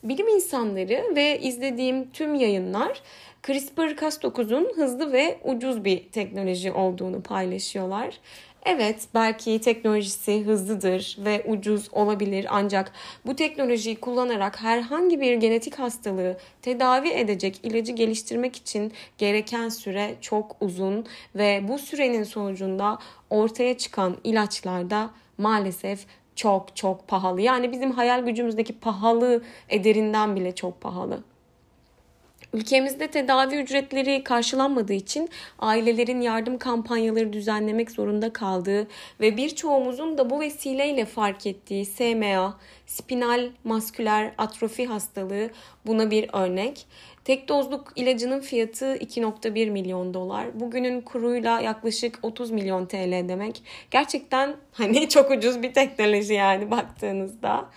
Bilim 0.03 0.27
insanları 0.27 1.15
ve 1.15 1.39
izlediğim 1.39 2.12
tüm 2.12 2.36
yayınlar 2.36 3.01
CRISPR-Cas9'un 3.43 4.73
hızlı 4.75 5.12
ve 5.12 5.38
ucuz 5.43 5.86
bir 5.86 6.10
teknoloji 6.12 6.71
olduğunu 6.71 7.23
paylaşıyorlar. 7.23 8.19
Evet 8.65 9.08
belki 9.13 9.62
teknolojisi 9.62 10.45
hızlıdır 10.45 11.17
ve 11.19 11.43
ucuz 11.47 11.89
olabilir 11.91 12.47
ancak 12.49 12.91
bu 13.25 13.36
teknolojiyi 13.36 13.95
kullanarak 13.95 14.62
herhangi 14.62 15.21
bir 15.21 15.34
genetik 15.34 15.80
hastalığı 15.80 16.38
tedavi 16.62 17.10
edecek 17.10 17.60
ilacı 17.63 17.91
geliştirmek 17.91 18.56
için 18.56 18.93
gereken 19.17 19.69
süre 19.69 20.15
çok 20.21 20.56
uzun 20.62 21.06
ve 21.36 21.63
bu 21.67 21.80
sürenin 21.80 22.23
sonucunda 22.23 22.99
ortaya 23.30 23.78
çıkan 23.78 24.17
ilaçlar 24.23 24.89
da 24.89 25.10
maalesef 25.38 26.06
çok 26.36 26.75
çok 26.75 27.08
pahalı. 27.08 27.41
Yani 27.41 27.71
bizim 27.71 27.91
hayal 27.91 28.25
gücümüzdeki 28.25 28.80
pahalı 28.80 29.43
ederinden 29.69 30.36
bile 30.36 30.56
çok 30.56 30.82
pahalı. 30.82 31.23
Ülkemizde 32.56 33.08
tedavi 33.08 33.56
ücretleri 33.56 34.24
karşılanmadığı 34.24 34.94
için 34.94 35.30
ailelerin 35.60 36.22
yardım 36.22 36.58
kampanyaları 36.58 37.34
düzenlemek 37.34 37.91
zorunda 37.91 38.34
kaldığı 38.34 38.88
ve 39.20 39.38
birçoğumuzun 39.38 40.18
da 40.18 40.30
bu 40.30 40.39
vesileyle 40.39 41.06
fark 41.06 41.48
ettiği 41.48 41.86
SMA, 41.86 42.58
spinal 42.86 43.50
masküler 43.63 44.34
atrofi 44.38 44.86
hastalığı 44.86 45.50
buna 45.86 46.12
bir 46.12 46.30
örnek. 46.34 46.86
Tek 47.24 47.50
dozluk 47.50 47.94
ilacının 47.96 48.39
fiyatı 48.39 48.96
2.1 48.96 49.70
milyon 49.70 50.13
dolar. 50.13 50.60
Bugünün 50.60 51.02
kuruyla 51.02 51.60
yaklaşık 51.60 52.20
30 52.22 52.52
milyon 52.52 52.86
TL 52.86 53.30
demek. 53.30 53.63
Gerçekten 53.91 54.56
hani 54.72 55.10
çok 55.10 55.32
ucuz 55.32 55.62
bir 55.62 55.74
teknoloji 55.74 56.34
yani 56.34 56.72
baktığınızda. 56.72 57.70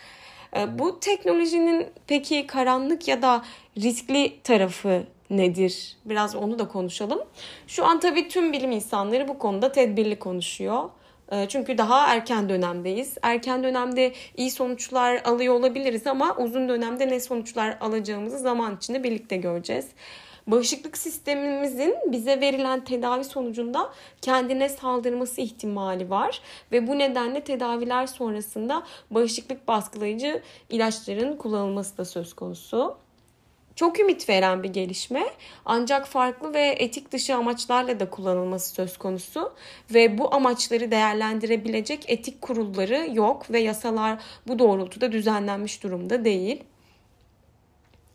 Ee, 0.56 0.78
bu 0.78 1.00
teknolojinin 1.00 1.86
peki 2.06 2.46
karanlık 2.46 3.08
ya 3.08 3.22
da 3.22 3.44
riskli 3.76 4.42
tarafı 4.44 5.04
nedir? 5.30 5.96
Biraz 6.04 6.34
onu 6.36 6.58
da 6.58 6.68
konuşalım. 6.68 7.20
Şu 7.66 7.84
an 7.84 8.00
tabii 8.00 8.28
tüm 8.28 8.52
bilim 8.52 8.72
insanları 8.72 9.28
bu 9.28 9.38
konuda 9.38 9.72
tedbirli 9.72 10.18
konuşuyor. 10.18 10.90
Ee, 11.32 11.46
çünkü 11.48 11.78
daha 11.78 12.14
erken 12.14 12.48
dönemdeyiz. 12.48 13.14
Erken 13.22 13.64
dönemde 13.64 14.12
iyi 14.36 14.50
sonuçlar 14.50 15.20
alıyor 15.24 15.54
olabiliriz 15.54 16.06
ama 16.06 16.36
uzun 16.36 16.68
dönemde 16.68 17.08
ne 17.08 17.20
sonuçlar 17.20 17.76
alacağımızı 17.80 18.38
zaman 18.38 18.76
içinde 18.76 19.04
birlikte 19.04 19.36
göreceğiz 19.36 19.86
bağışıklık 20.48 20.98
sistemimizin 20.98 21.96
bize 22.06 22.40
verilen 22.40 22.84
tedavi 22.84 23.24
sonucunda 23.24 23.92
kendine 24.22 24.68
saldırması 24.68 25.40
ihtimali 25.40 26.10
var 26.10 26.42
ve 26.72 26.86
bu 26.86 26.98
nedenle 26.98 27.40
tedaviler 27.40 28.06
sonrasında 28.06 28.82
bağışıklık 29.10 29.68
baskılayıcı 29.68 30.42
ilaçların 30.70 31.36
kullanılması 31.36 31.98
da 31.98 32.04
söz 32.04 32.34
konusu. 32.34 32.96
Çok 33.78 34.00
ümit 34.00 34.28
veren 34.28 34.62
bir 34.62 34.68
gelişme 34.68 35.26
ancak 35.64 36.06
farklı 36.06 36.54
ve 36.54 36.76
etik 36.78 37.12
dışı 37.12 37.36
amaçlarla 37.36 38.00
da 38.00 38.10
kullanılması 38.10 38.74
söz 38.74 38.98
konusu 38.98 39.52
ve 39.94 40.18
bu 40.18 40.34
amaçları 40.34 40.90
değerlendirebilecek 40.90 42.04
etik 42.10 42.42
kurulları 42.42 43.08
yok 43.12 43.50
ve 43.50 43.60
yasalar 43.60 44.18
bu 44.46 44.58
doğrultuda 44.58 45.12
düzenlenmiş 45.12 45.82
durumda 45.82 46.24
değil. 46.24 46.64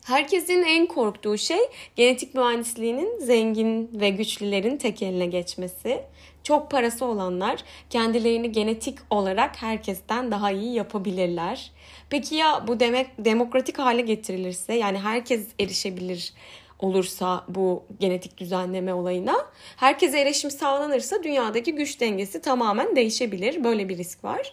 Herkesin 0.04 0.62
en 0.62 0.86
korktuğu 0.86 1.38
şey 1.38 1.58
genetik 1.96 2.34
mühendisliğinin 2.34 3.18
zengin 3.18 3.90
ve 4.00 4.10
güçlülerin 4.10 4.76
tek 4.76 5.02
eline 5.02 5.26
geçmesi. 5.26 6.02
Çok 6.42 6.70
parası 6.70 7.04
olanlar 7.04 7.64
kendilerini 7.90 8.52
genetik 8.52 8.98
olarak 9.10 9.62
herkesten 9.62 10.30
daha 10.30 10.50
iyi 10.50 10.74
yapabilirler. 10.74 11.72
Peki 12.10 12.34
ya 12.34 12.64
bu 12.68 12.80
demek 12.80 13.06
demokratik 13.18 13.78
hale 13.78 14.02
getirilirse 14.02 14.74
yani 14.74 14.98
herkes 14.98 15.46
erişebilir 15.60 16.34
olursa 16.78 17.44
bu 17.48 17.84
genetik 18.00 18.38
düzenleme 18.38 18.94
olayına 18.94 19.36
herkese 19.76 20.20
erişim 20.20 20.50
sağlanırsa 20.50 21.22
dünyadaki 21.22 21.74
güç 21.74 22.00
dengesi 22.00 22.40
tamamen 22.42 22.96
değişebilir. 22.96 23.64
Böyle 23.64 23.88
bir 23.88 23.98
risk 23.98 24.24
var. 24.24 24.52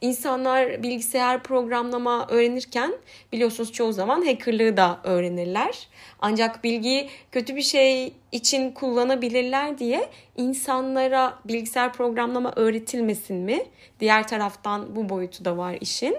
İnsanlar 0.00 0.82
bilgisayar 0.82 1.42
programlama 1.42 2.26
öğrenirken 2.28 2.94
biliyorsunuz 3.32 3.72
çoğu 3.72 3.92
zaman 3.92 4.26
hackerlığı 4.26 4.76
da 4.76 5.00
öğrenirler. 5.04 5.88
Ancak 6.20 6.64
bilgiyi 6.64 7.08
kötü 7.32 7.56
bir 7.56 7.62
şey 7.62 8.12
için 8.32 8.70
kullanabilirler 8.70 9.78
diye 9.78 10.08
insanlara 10.36 11.38
bilgisayar 11.44 11.92
programlama 11.92 12.52
öğretilmesin 12.56 13.36
mi? 13.36 13.62
Diğer 14.00 14.28
taraftan 14.28 14.96
bu 14.96 15.08
boyutu 15.08 15.44
da 15.44 15.56
var 15.56 15.78
işin. 15.80 16.16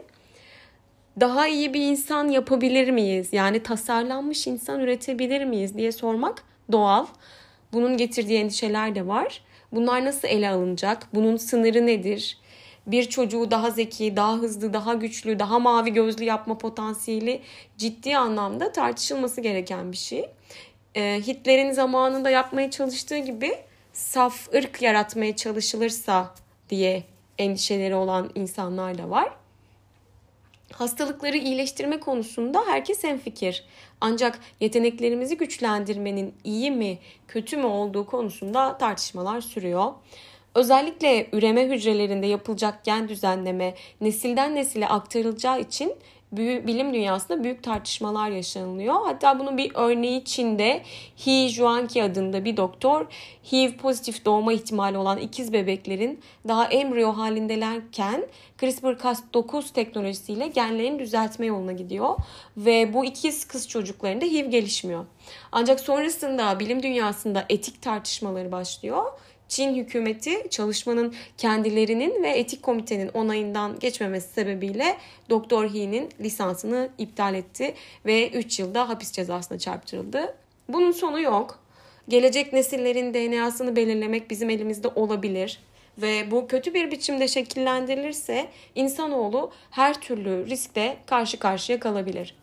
Daha 1.20 1.48
iyi 1.48 1.74
bir 1.74 1.82
insan 1.82 2.28
yapabilir 2.28 2.92
miyiz? 2.92 3.30
Yani 3.32 3.64
tasarlanmış 3.64 4.48
insan 4.48 4.80
üretebilir 4.80 5.46
miyiz 5.46 5.78
diye 5.78 5.92
sormak 5.92 6.44
doğal. 6.72 7.06
Bunun 7.74 7.98
getirdiği 7.98 8.40
endişeler 8.40 8.96
de 8.96 9.08
var. 9.08 9.42
Bunlar 9.72 10.06
nasıl 10.06 10.28
ele 10.28 10.50
alınacak? 10.50 11.08
Bunun 11.14 11.38
sınırı 11.38 11.86
nedir? 11.86 12.38
Bir 12.92 13.10
çocuğu 13.10 13.52
daha 13.52 13.72
zeki, 13.72 14.16
daha 14.16 14.34
hızlı, 14.34 14.74
daha 14.74 14.94
güçlü, 14.94 15.40
daha 15.40 15.60
mavi 15.60 15.94
gözlü 15.94 16.24
yapma 16.24 16.58
potansiyeli 16.58 17.42
ciddi 17.78 18.18
anlamda 18.18 18.72
tartışılması 18.72 19.42
gereken 19.42 19.92
bir 19.92 19.98
şey. 19.98 20.30
Ee, 20.96 21.22
Hitler'in 21.28 21.72
zamanında 21.72 22.30
yapmaya 22.30 22.72
çalıştığı 22.72 23.18
gibi 23.18 23.58
saf 23.94 24.54
ırk 24.54 24.82
yaratmaya 24.82 25.36
çalışılırsa 25.36 26.34
diye 26.70 27.04
endişeleri 27.38 27.96
olan 27.96 28.30
insanlar 28.36 28.98
da 28.98 29.10
var. 29.10 29.30
Hastalıkları 30.74 31.38
iyileştirme 31.38 32.00
konusunda 32.00 32.64
herkes 32.68 33.02
fikir. 33.24 33.66
Ancak 34.02 34.40
yeteneklerimizi 34.60 35.38
güçlendirmenin 35.38 36.34
iyi 36.44 36.72
mi, 36.72 37.00
kötü 37.28 37.58
mü 37.58 37.66
olduğu 37.66 38.06
konusunda 38.06 38.78
tartışmalar 38.78 39.42
sürüyor. 39.42 39.94
Özellikle 40.56 41.28
üreme 41.34 41.70
hücrelerinde 41.70 42.28
yapılacak 42.28 42.84
gen 42.84 43.10
düzenleme 43.10 43.76
nesilden 44.02 44.56
nesile 44.56 44.88
aktarılacağı 44.88 45.62
için 45.62 45.96
bilim 46.32 46.94
dünyasında 46.94 47.44
büyük 47.44 47.64
tartışmalar 47.64 48.30
yaşanılıyor. 48.30 48.96
Hatta 49.06 49.40
bunun 49.40 49.58
bir 49.58 49.72
örneği 49.76 50.24
Çin'de 50.24 50.82
He 51.26 51.50
Juanqi 51.50 52.04
adında 52.04 52.46
bir 52.46 52.58
doktor 52.58 53.06
HIV 53.52 53.72
pozitif 53.72 54.26
doğma 54.26 54.54
ihtimali 54.54 54.98
olan 54.98 55.18
ikiz 55.18 55.54
bebeklerin 55.54 56.20
daha 56.48 56.66
embriyo 56.66 57.12
halindelerken 57.12 58.26
CRISPR-Cas9 58.58 59.74
teknolojisiyle 59.74 60.48
genlerini 60.48 61.00
düzeltme 61.00 61.46
yoluna 61.46 61.72
gidiyor 61.72 62.16
ve 62.58 62.94
bu 62.94 63.06
ikiz 63.06 63.46
kız 63.48 63.68
çocuklarında 63.68 64.26
HIV 64.26 64.50
gelişmiyor. 64.50 65.06
Ancak 65.52 65.80
sonrasında 65.80 66.60
bilim 66.60 66.84
dünyasında 66.84 67.46
etik 67.50 67.82
tartışmaları 67.82 68.52
başlıyor 68.52 69.04
Çin 69.50 69.76
hükümeti 69.76 70.50
çalışmanın 70.50 71.16
kendilerinin 71.38 72.24
ve 72.24 72.30
etik 72.30 72.64
komitenin 72.64 73.08
onayından 73.08 73.80
geçmemesi 73.80 74.34
sebebiyle 74.34 74.98
Doktor 75.30 75.70
He'nin 75.70 76.10
lisansını 76.22 76.90
iptal 76.98 77.36
etti 77.36 77.74
ve 78.06 78.30
3 78.30 78.60
yılda 78.60 78.90
hapis 78.90 79.12
cezasına 79.12 79.60
çarptırıldı. 79.60 80.36
Bunun 80.70 80.92
sonu 80.92 81.22
yok. 81.22 81.60
Gelecek 82.10 82.54
nesillerin 82.54 83.14
DNA'sını 83.14 83.76
belirlemek 83.76 84.30
bizim 84.30 84.50
elimizde 84.50 84.88
olabilir 84.88 85.60
ve 85.98 86.32
bu 86.32 86.48
kötü 86.48 86.74
bir 86.74 86.92
biçimde 86.92 87.28
şekillendirilirse 87.28 88.48
insanoğlu 88.76 89.52
her 89.72 90.02
türlü 90.02 90.50
riskle 90.50 90.98
karşı 91.06 91.40
karşıya 91.40 91.80
kalabilir. 91.80 92.36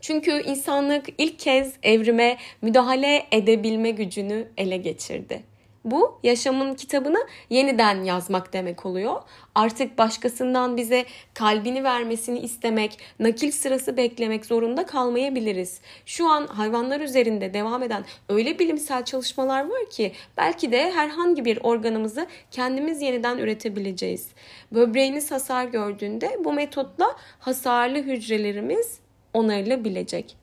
Çünkü 0.00 0.42
insanlık 0.42 1.06
ilk 1.18 1.38
kez 1.38 1.72
evrime 1.82 2.36
müdahale 2.62 3.26
edebilme 3.32 3.90
gücünü 3.90 4.48
ele 4.56 4.76
geçirdi. 4.76 5.50
Bu 5.84 6.18
yaşamın 6.22 6.74
kitabını 6.74 7.26
yeniden 7.50 8.04
yazmak 8.04 8.52
demek 8.52 8.86
oluyor. 8.86 9.22
Artık 9.54 9.98
başkasından 9.98 10.76
bize 10.76 11.04
kalbini 11.34 11.84
vermesini 11.84 12.38
istemek, 12.38 12.98
nakil 13.18 13.50
sırası 13.50 13.96
beklemek 13.96 14.46
zorunda 14.46 14.86
kalmayabiliriz. 14.86 15.80
Şu 16.06 16.28
an 16.28 16.46
hayvanlar 16.46 17.00
üzerinde 17.00 17.54
devam 17.54 17.82
eden 17.82 18.04
öyle 18.28 18.58
bilimsel 18.58 19.04
çalışmalar 19.04 19.70
var 19.70 19.90
ki 19.90 20.12
belki 20.36 20.72
de 20.72 20.92
herhangi 20.92 21.44
bir 21.44 21.58
organımızı 21.62 22.26
kendimiz 22.50 23.02
yeniden 23.02 23.38
üretebileceğiz. 23.38 24.28
Böbreğiniz 24.72 25.30
hasar 25.30 25.64
gördüğünde 25.64 26.38
bu 26.44 26.52
metotla 26.52 27.16
hasarlı 27.38 27.98
hücrelerimiz 27.98 29.00
onarılabilecek. 29.34 30.39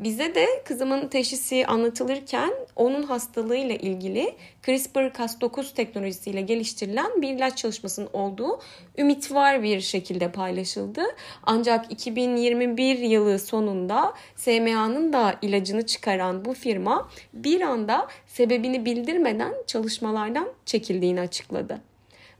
Bize 0.00 0.34
de 0.34 0.46
kızımın 0.64 1.08
teşhisi 1.08 1.66
anlatılırken 1.66 2.52
onun 2.76 3.02
hastalığıyla 3.02 3.74
ilgili 3.74 4.34
CRISPR-Cas9 4.62 5.74
teknolojisiyle 5.74 6.40
geliştirilen 6.40 7.22
bir 7.22 7.28
ilaç 7.28 7.56
çalışmasının 7.58 8.08
olduğu 8.12 8.60
ümit 8.98 9.32
var 9.32 9.62
bir 9.62 9.80
şekilde 9.80 10.32
paylaşıldı. 10.32 11.02
Ancak 11.42 11.92
2021 11.92 12.98
yılı 12.98 13.38
sonunda 13.38 14.14
SMA'nın 14.36 15.12
da 15.12 15.34
ilacını 15.42 15.86
çıkaran 15.86 16.44
bu 16.44 16.54
firma 16.54 17.08
bir 17.34 17.60
anda 17.60 18.08
sebebini 18.26 18.84
bildirmeden 18.84 19.54
çalışmalardan 19.66 20.48
çekildiğini 20.66 21.20
açıkladı. 21.20 21.78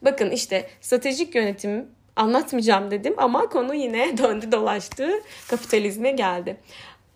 Bakın 0.03 0.31
işte 0.31 0.71
stratejik 0.81 1.35
yönetim 1.35 1.87
anlatmayacağım 2.17 2.91
dedim 2.91 3.15
ama 3.17 3.49
konu 3.49 3.75
yine 3.75 4.19
döndü 4.19 4.53
dolaştı 4.53 5.11
kapitalizme 5.49 6.11
geldi 6.11 6.57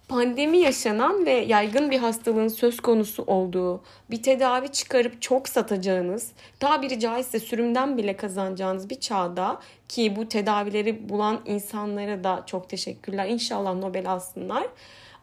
pandemi 0.08 0.58
yaşanan 0.58 1.26
ve 1.26 1.32
yaygın 1.32 1.90
bir 1.90 1.98
hastalığın 1.98 2.48
söz 2.48 2.80
konusu 2.80 3.22
olduğu, 3.22 3.82
bir 4.10 4.22
tedavi 4.22 4.68
çıkarıp 4.68 5.22
çok 5.22 5.48
satacağınız, 5.48 6.32
tabiri 6.60 7.00
caizse 7.00 7.40
sürümden 7.40 7.98
bile 7.98 8.16
kazanacağınız 8.16 8.90
bir 8.90 9.00
çağda 9.00 9.60
ki 9.88 10.16
bu 10.16 10.28
tedavileri 10.28 11.08
bulan 11.08 11.40
insanlara 11.46 12.24
da 12.24 12.42
çok 12.46 12.68
teşekkürler. 12.68 13.28
İnşallah 13.28 13.74
Nobel 13.74 14.10
alsınlar. 14.10 14.66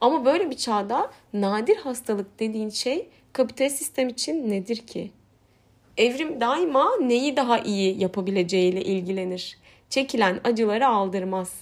Ama 0.01 0.25
böyle 0.25 0.49
bir 0.49 0.57
çağda 0.57 1.11
nadir 1.33 1.77
hastalık 1.77 2.39
dediğin 2.39 2.69
şey 2.69 3.07
kapitalist 3.33 3.77
sistem 3.77 4.07
için 4.07 4.49
nedir 4.49 4.77
ki? 4.77 5.11
Evrim 5.97 6.41
daima 6.41 6.95
neyi 7.01 7.37
daha 7.37 7.59
iyi 7.59 8.01
yapabileceğiyle 8.01 8.81
ilgilenir. 8.83 9.57
Çekilen 9.89 10.39
acıları 10.43 10.87
aldırmaz. 10.87 11.53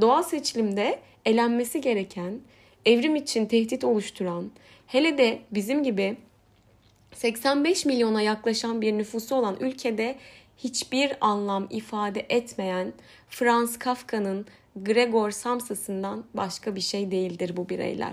Doğal 0.00 0.22
seçilimde 0.22 0.98
elenmesi 1.26 1.80
gereken, 1.80 2.40
evrim 2.84 3.16
için 3.16 3.46
tehdit 3.46 3.84
oluşturan, 3.84 4.50
hele 4.86 5.18
de 5.18 5.38
bizim 5.50 5.82
gibi 5.82 6.16
85 7.14 7.84
milyona 7.84 8.22
yaklaşan 8.22 8.80
bir 8.80 8.98
nüfusu 8.98 9.34
olan 9.34 9.56
ülkede 9.60 10.16
hiçbir 10.58 11.16
anlam 11.20 11.66
ifade 11.70 12.26
etmeyen 12.28 12.92
Franz 13.28 13.78
Kafka'nın 13.78 14.46
Gregor 14.76 15.30
Samsa'sından 15.30 16.24
başka 16.34 16.74
bir 16.74 16.80
şey 16.80 17.10
değildir 17.10 17.56
bu 17.56 17.68
bireyler. 17.68 18.12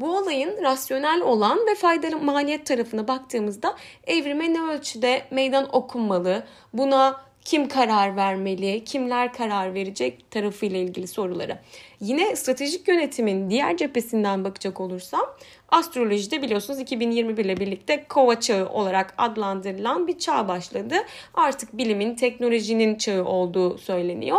Bu 0.00 0.16
olayın 0.16 0.62
rasyonel 0.62 1.20
olan 1.20 1.58
ve 1.70 1.74
faydalı 1.74 2.18
maliyet 2.18 2.66
tarafına 2.66 3.08
baktığımızda 3.08 3.76
evrime 4.06 4.52
ne 4.52 4.60
ölçüde 4.60 5.22
meydan 5.30 5.76
okunmalı, 5.76 6.46
buna 6.72 7.20
kim 7.44 7.68
karar 7.68 8.16
vermeli, 8.16 8.84
kimler 8.84 9.32
karar 9.32 9.74
verecek 9.74 10.30
tarafıyla 10.30 10.78
ilgili 10.78 11.06
soruları. 11.06 11.58
Yine 12.00 12.36
stratejik 12.36 12.88
yönetimin 12.88 13.50
diğer 13.50 13.76
cephesinden 13.76 14.44
bakacak 14.44 14.80
olursam 14.80 15.26
astrolojide 15.68 16.42
biliyorsunuz 16.42 16.80
2021 16.80 17.44
ile 17.44 17.56
birlikte 17.56 18.04
kova 18.08 18.40
çağı 18.40 18.68
olarak 18.68 19.14
adlandırılan 19.18 20.06
bir 20.06 20.18
çağ 20.18 20.48
başladı. 20.48 20.94
Artık 21.34 21.78
bilimin, 21.78 22.14
teknolojinin 22.14 22.94
çağı 22.94 23.24
olduğu 23.24 23.78
söyleniyor. 23.78 24.38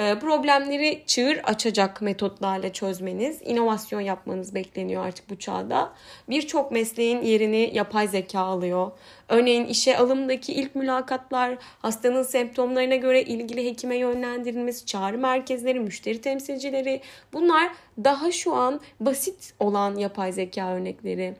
Ee, 0.00 0.18
problemleri 0.18 1.02
çığır 1.06 1.40
açacak 1.44 2.02
metotlarla 2.02 2.72
çözmeniz, 2.72 3.42
inovasyon 3.42 4.00
yapmanız 4.00 4.54
bekleniyor 4.54 5.06
artık 5.06 5.30
bu 5.30 5.38
çağda. 5.38 5.92
Birçok 6.28 6.72
mesleğin 6.72 7.22
yerini 7.22 7.70
yapay 7.74 8.08
zeka 8.08 8.40
alıyor. 8.40 8.90
Örneğin 9.28 9.64
işe 9.64 9.98
alımdaki 9.98 10.52
ilk 10.52 10.74
mülakatlar, 10.74 11.58
hastanın 11.78 12.22
semptomlarına 12.22 12.96
göre 12.96 13.22
ilgili 13.22 13.66
hekime 13.66 13.96
yönlendirilmesi, 13.96 14.86
çağrı 14.86 15.18
merkezleri, 15.18 15.80
müşteri 15.80 16.20
temsilcileri 16.20 17.00
bunlar 17.32 17.70
daha 18.04 18.32
şu 18.32 18.54
an 18.54 18.80
basit 19.00 19.54
olan 19.58 19.96
yapay 19.96 20.32
zeka 20.32 20.72
örnekleri. 20.72 21.34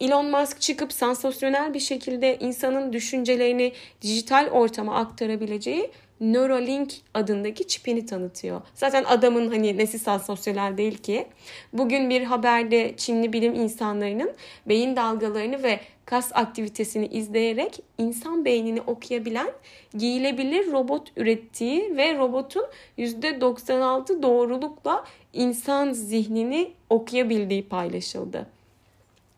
Elon 0.00 0.26
Musk 0.26 0.60
çıkıp 0.60 0.92
sansasyonel 0.92 1.74
bir 1.74 1.80
şekilde 1.80 2.38
insanın 2.38 2.92
düşüncelerini 2.92 3.72
dijital 4.02 4.48
ortama 4.52 4.94
aktarabileceği 4.94 5.90
Neuralink 6.20 6.94
adındaki 7.14 7.66
çipini 7.66 8.06
tanıtıyor. 8.06 8.60
Zaten 8.74 9.04
adamın 9.04 9.48
hani 9.48 9.78
nesi 9.78 9.98
sosyal 9.98 10.76
değil 10.76 10.98
ki. 10.98 11.26
Bugün 11.72 12.10
bir 12.10 12.22
haberde 12.22 12.94
Çinli 12.96 13.32
bilim 13.32 13.54
insanlarının 13.54 14.32
beyin 14.68 14.96
dalgalarını 14.96 15.62
ve 15.62 15.80
kas 16.04 16.30
aktivitesini 16.34 17.06
izleyerek 17.06 17.80
insan 17.98 18.44
beynini 18.44 18.80
okuyabilen 18.80 19.50
giyilebilir 19.98 20.72
robot 20.72 21.12
ürettiği 21.16 21.96
ve 21.96 22.18
robotun 22.18 22.66
%96 22.98 24.22
doğrulukla 24.22 25.04
insan 25.32 25.92
zihnini 25.92 26.72
okuyabildiği 26.90 27.68
paylaşıldı. 27.68 28.53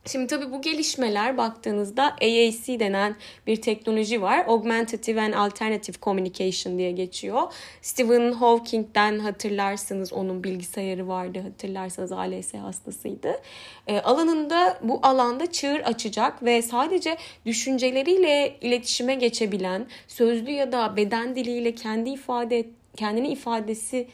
Şimdi 0.06 0.26
tabii 0.26 0.52
bu 0.52 0.62
gelişmeler 0.62 1.36
baktığınızda 1.36 2.04
AAC 2.04 2.80
denen 2.80 3.16
bir 3.46 3.62
teknoloji 3.62 4.22
var. 4.22 4.44
Augmentative 4.48 5.22
and 5.22 5.34
Alternative 5.34 5.96
Communication 6.02 6.78
diye 6.78 6.92
geçiyor. 6.92 7.42
Stephen 7.82 8.32
Hawking'den 8.32 9.18
hatırlarsınız 9.18 10.12
onun 10.12 10.44
bilgisayarı 10.44 11.08
vardı 11.08 11.40
hatırlarsanız 11.40 12.12
ALS 12.12 12.54
hastasıydı. 12.54 13.40
E, 13.86 14.00
alanında 14.00 14.78
bu 14.82 15.00
alanda 15.02 15.52
çığır 15.52 15.80
açacak 15.80 16.42
ve 16.42 16.62
sadece 16.62 17.16
düşünceleriyle 17.46 18.56
iletişime 18.60 19.14
geçebilen, 19.14 19.86
sözlü 20.08 20.50
ya 20.50 20.72
da 20.72 20.96
beden 20.96 21.36
diliyle 21.36 21.74
kendi 21.74 22.10
ifade 22.10 22.66
kendini 22.96 23.28
ifadesi 23.28 24.08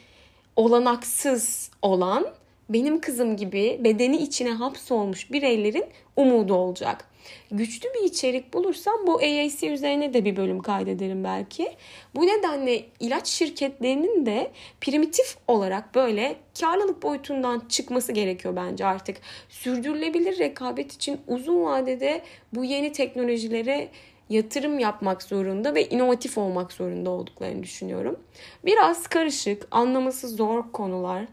olanaksız 0.56 1.70
olan 1.82 2.26
benim 2.72 3.00
kızım 3.00 3.36
gibi 3.36 3.80
bedeni 3.84 4.16
içine 4.16 4.50
hapsolmuş 4.50 5.32
bireylerin 5.32 5.84
umudu 6.16 6.54
olacak. 6.54 7.12
Güçlü 7.50 7.88
bir 7.94 8.04
içerik 8.04 8.54
bulursam 8.54 9.06
bu 9.06 9.16
AAC 9.16 9.62
üzerine 9.62 10.14
de 10.14 10.24
bir 10.24 10.36
bölüm 10.36 10.62
kaydederim 10.62 11.24
belki. 11.24 11.72
Bu 12.14 12.26
nedenle 12.26 12.84
ilaç 13.00 13.26
şirketlerinin 13.26 14.26
de 14.26 14.50
primitif 14.80 15.36
olarak 15.48 15.94
böyle 15.94 16.36
karlılık 16.60 17.02
boyutundan 17.02 17.62
çıkması 17.68 18.12
gerekiyor 18.12 18.56
bence 18.56 18.86
artık. 18.86 19.16
Sürdürülebilir 19.48 20.38
rekabet 20.38 20.92
için 20.92 21.20
uzun 21.26 21.64
vadede 21.64 22.22
bu 22.52 22.64
yeni 22.64 22.92
teknolojilere 22.92 23.88
yatırım 24.30 24.78
yapmak 24.78 25.22
zorunda 25.22 25.74
ve 25.74 25.88
inovatif 25.88 26.38
olmak 26.38 26.72
zorunda 26.72 27.10
olduklarını 27.10 27.62
düşünüyorum. 27.62 28.20
Biraz 28.64 29.06
karışık, 29.06 29.68
anlaması 29.70 30.28
zor 30.28 30.72
konular. 30.72 31.24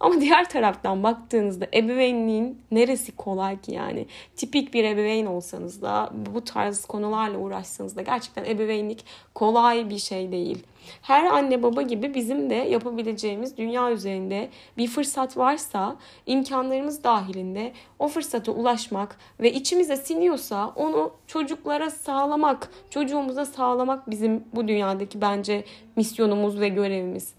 Ama 0.00 0.20
diğer 0.20 0.48
taraftan 0.48 1.02
baktığınızda 1.02 1.66
ebeveynliğin 1.74 2.58
neresi 2.70 3.16
kolay 3.16 3.60
ki 3.60 3.72
yani? 3.72 4.06
Tipik 4.36 4.74
bir 4.74 4.84
ebeveyn 4.84 5.26
olsanız 5.26 5.82
da 5.82 6.10
bu 6.34 6.44
tarz 6.44 6.84
konularla 6.84 7.38
uğraşsanız 7.38 7.96
da 7.96 8.02
gerçekten 8.02 8.44
ebeveynlik 8.44 9.04
kolay 9.34 9.90
bir 9.90 9.98
şey 9.98 10.32
değil. 10.32 10.64
Her 11.02 11.24
anne 11.24 11.62
baba 11.62 11.82
gibi 11.82 12.14
bizim 12.14 12.50
de 12.50 12.54
yapabileceğimiz 12.54 13.56
dünya 13.56 13.92
üzerinde 13.92 14.48
bir 14.76 14.86
fırsat 14.86 15.36
varsa 15.36 15.96
imkanlarımız 16.26 17.04
dahilinde 17.04 17.72
o 17.98 18.08
fırsata 18.08 18.52
ulaşmak 18.52 19.18
ve 19.40 19.52
içimize 19.52 19.96
siniyorsa 19.96 20.72
onu 20.76 21.12
çocuklara 21.26 21.90
sağlamak, 21.90 22.70
çocuğumuza 22.90 23.44
sağlamak 23.44 24.10
bizim 24.10 24.44
bu 24.52 24.68
dünyadaki 24.68 25.20
bence 25.20 25.64
misyonumuz 25.96 26.60
ve 26.60 26.68
görevimiz. 26.68 27.37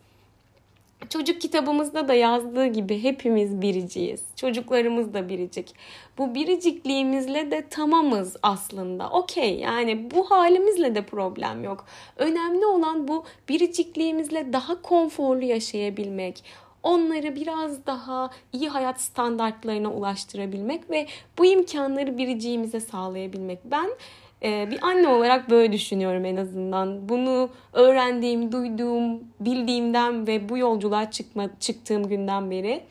Çocuk 1.10 1.42
kitabımızda 1.42 2.08
da 2.08 2.14
yazdığı 2.14 2.66
gibi 2.66 3.04
hepimiz 3.04 3.62
biriciyiz. 3.62 4.24
Çocuklarımız 4.36 5.14
da 5.14 5.30
biricik. 5.30 5.76
Bu 6.18 6.36
biricikliğimizle 6.36 7.52
de 7.52 7.68
tamamız 7.70 8.38
aslında. 8.44 9.10
Okey 9.10 9.60
yani 9.60 10.12
bu 10.12 10.32
halimizle 10.32 10.96
de 10.96 11.06
problem 11.06 11.64
yok. 11.64 11.86
Önemli 12.18 12.66
olan 12.66 13.08
bu 13.08 13.26
biricikliğimizle 13.50 14.54
daha 14.54 14.82
konforlu 14.82 15.46
yaşayabilmek. 15.46 16.44
Onları 16.84 17.36
biraz 17.36 17.86
daha 17.86 18.30
iyi 18.54 18.70
hayat 18.70 19.02
standartlarına 19.02 19.92
ulaştırabilmek 19.92 20.90
ve 20.90 21.08
bu 21.38 21.46
imkanları 21.46 22.18
biriciğimize 22.18 22.80
sağlayabilmek. 22.80 23.60
Ben 23.66 23.90
Ee, 24.44 24.68
bir 24.72 24.88
anne 24.88 25.08
olarak 25.08 25.50
böyle 25.50 25.74
düşünüyorum 25.74 26.26
en 26.26 26.38
azından. 26.38 27.10
Bunu 27.10 27.50
öğrendiğim, 27.74 28.52
duyduğum, 28.52 29.24
bildiğimden 29.40 30.28
ve 30.28 30.50
bu 30.50 30.58
yolculuğa 30.58 31.12
çıkma, 31.12 31.50
çıktığım 31.60 32.08
günden 32.08 32.52
beri. 32.52 32.84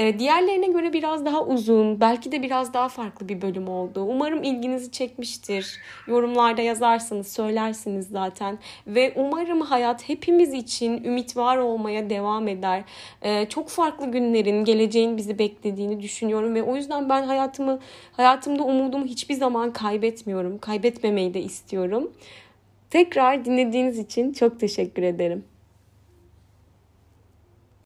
Ee, 0.00 0.18
diğerlerine 0.18 0.66
göre 0.66 0.92
biraz 0.92 1.24
daha 1.24 1.44
uzun, 1.44 2.00
belki 2.00 2.32
de 2.32 2.42
biraz 2.42 2.74
daha 2.74 2.88
farklı 2.88 3.28
bir 3.28 3.42
bölüm 3.42 3.68
oldu. 3.68 4.02
Umarım 4.02 4.42
ilginizi 4.42 4.90
çekmiştir. 4.90 5.78
Yorumlarda 6.06 6.62
yazarsınız, 6.62 7.32
söylersiniz 7.32 8.08
zaten. 8.08 8.58
Ve 8.86 9.12
umarım 9.16 9.60
hayat 9.60 10.08
hepimiz 10.08 10.54
için 10.54 11.04
ümit 11.04 11.36
var 11.36 11.58
olmaya 11.58 12.10
devam 12.10 12.48
eder. 12.48 12.84
Ee, 13.22 13.46
çok 13.48 13.68
farklı 13.68 14.06
günlerin, 14.10 14.64
geleceğin 14.64 15.16
bizi 15.16 15.38
beklediğini 15.38 16.02
düşünüyorum 16.02 16.54
ve 16.54 16.62
o 16.62 16.76
yüzden 16.76 17.08
ben 17.08 17.22
hayatımı, 17.22 17.78
hayatımda 18.12 18.62
umudumu 18.62 19.04
hiçbir 19.04 19.34
zaman 19.34 19.72
kaybetmiyorum. 19.72 20.58
Kaybetmemeyi 20.58 21.34
de 21.34 21.40
istiyorum. 21.40 22.12
Tekrar 22.90 23.44
dinlediğiniz 23.44 23.98
için 23.98 24.32
çok 24.32 24.60
teşekkür 24.60 25.02
ederim. 25.02 25.44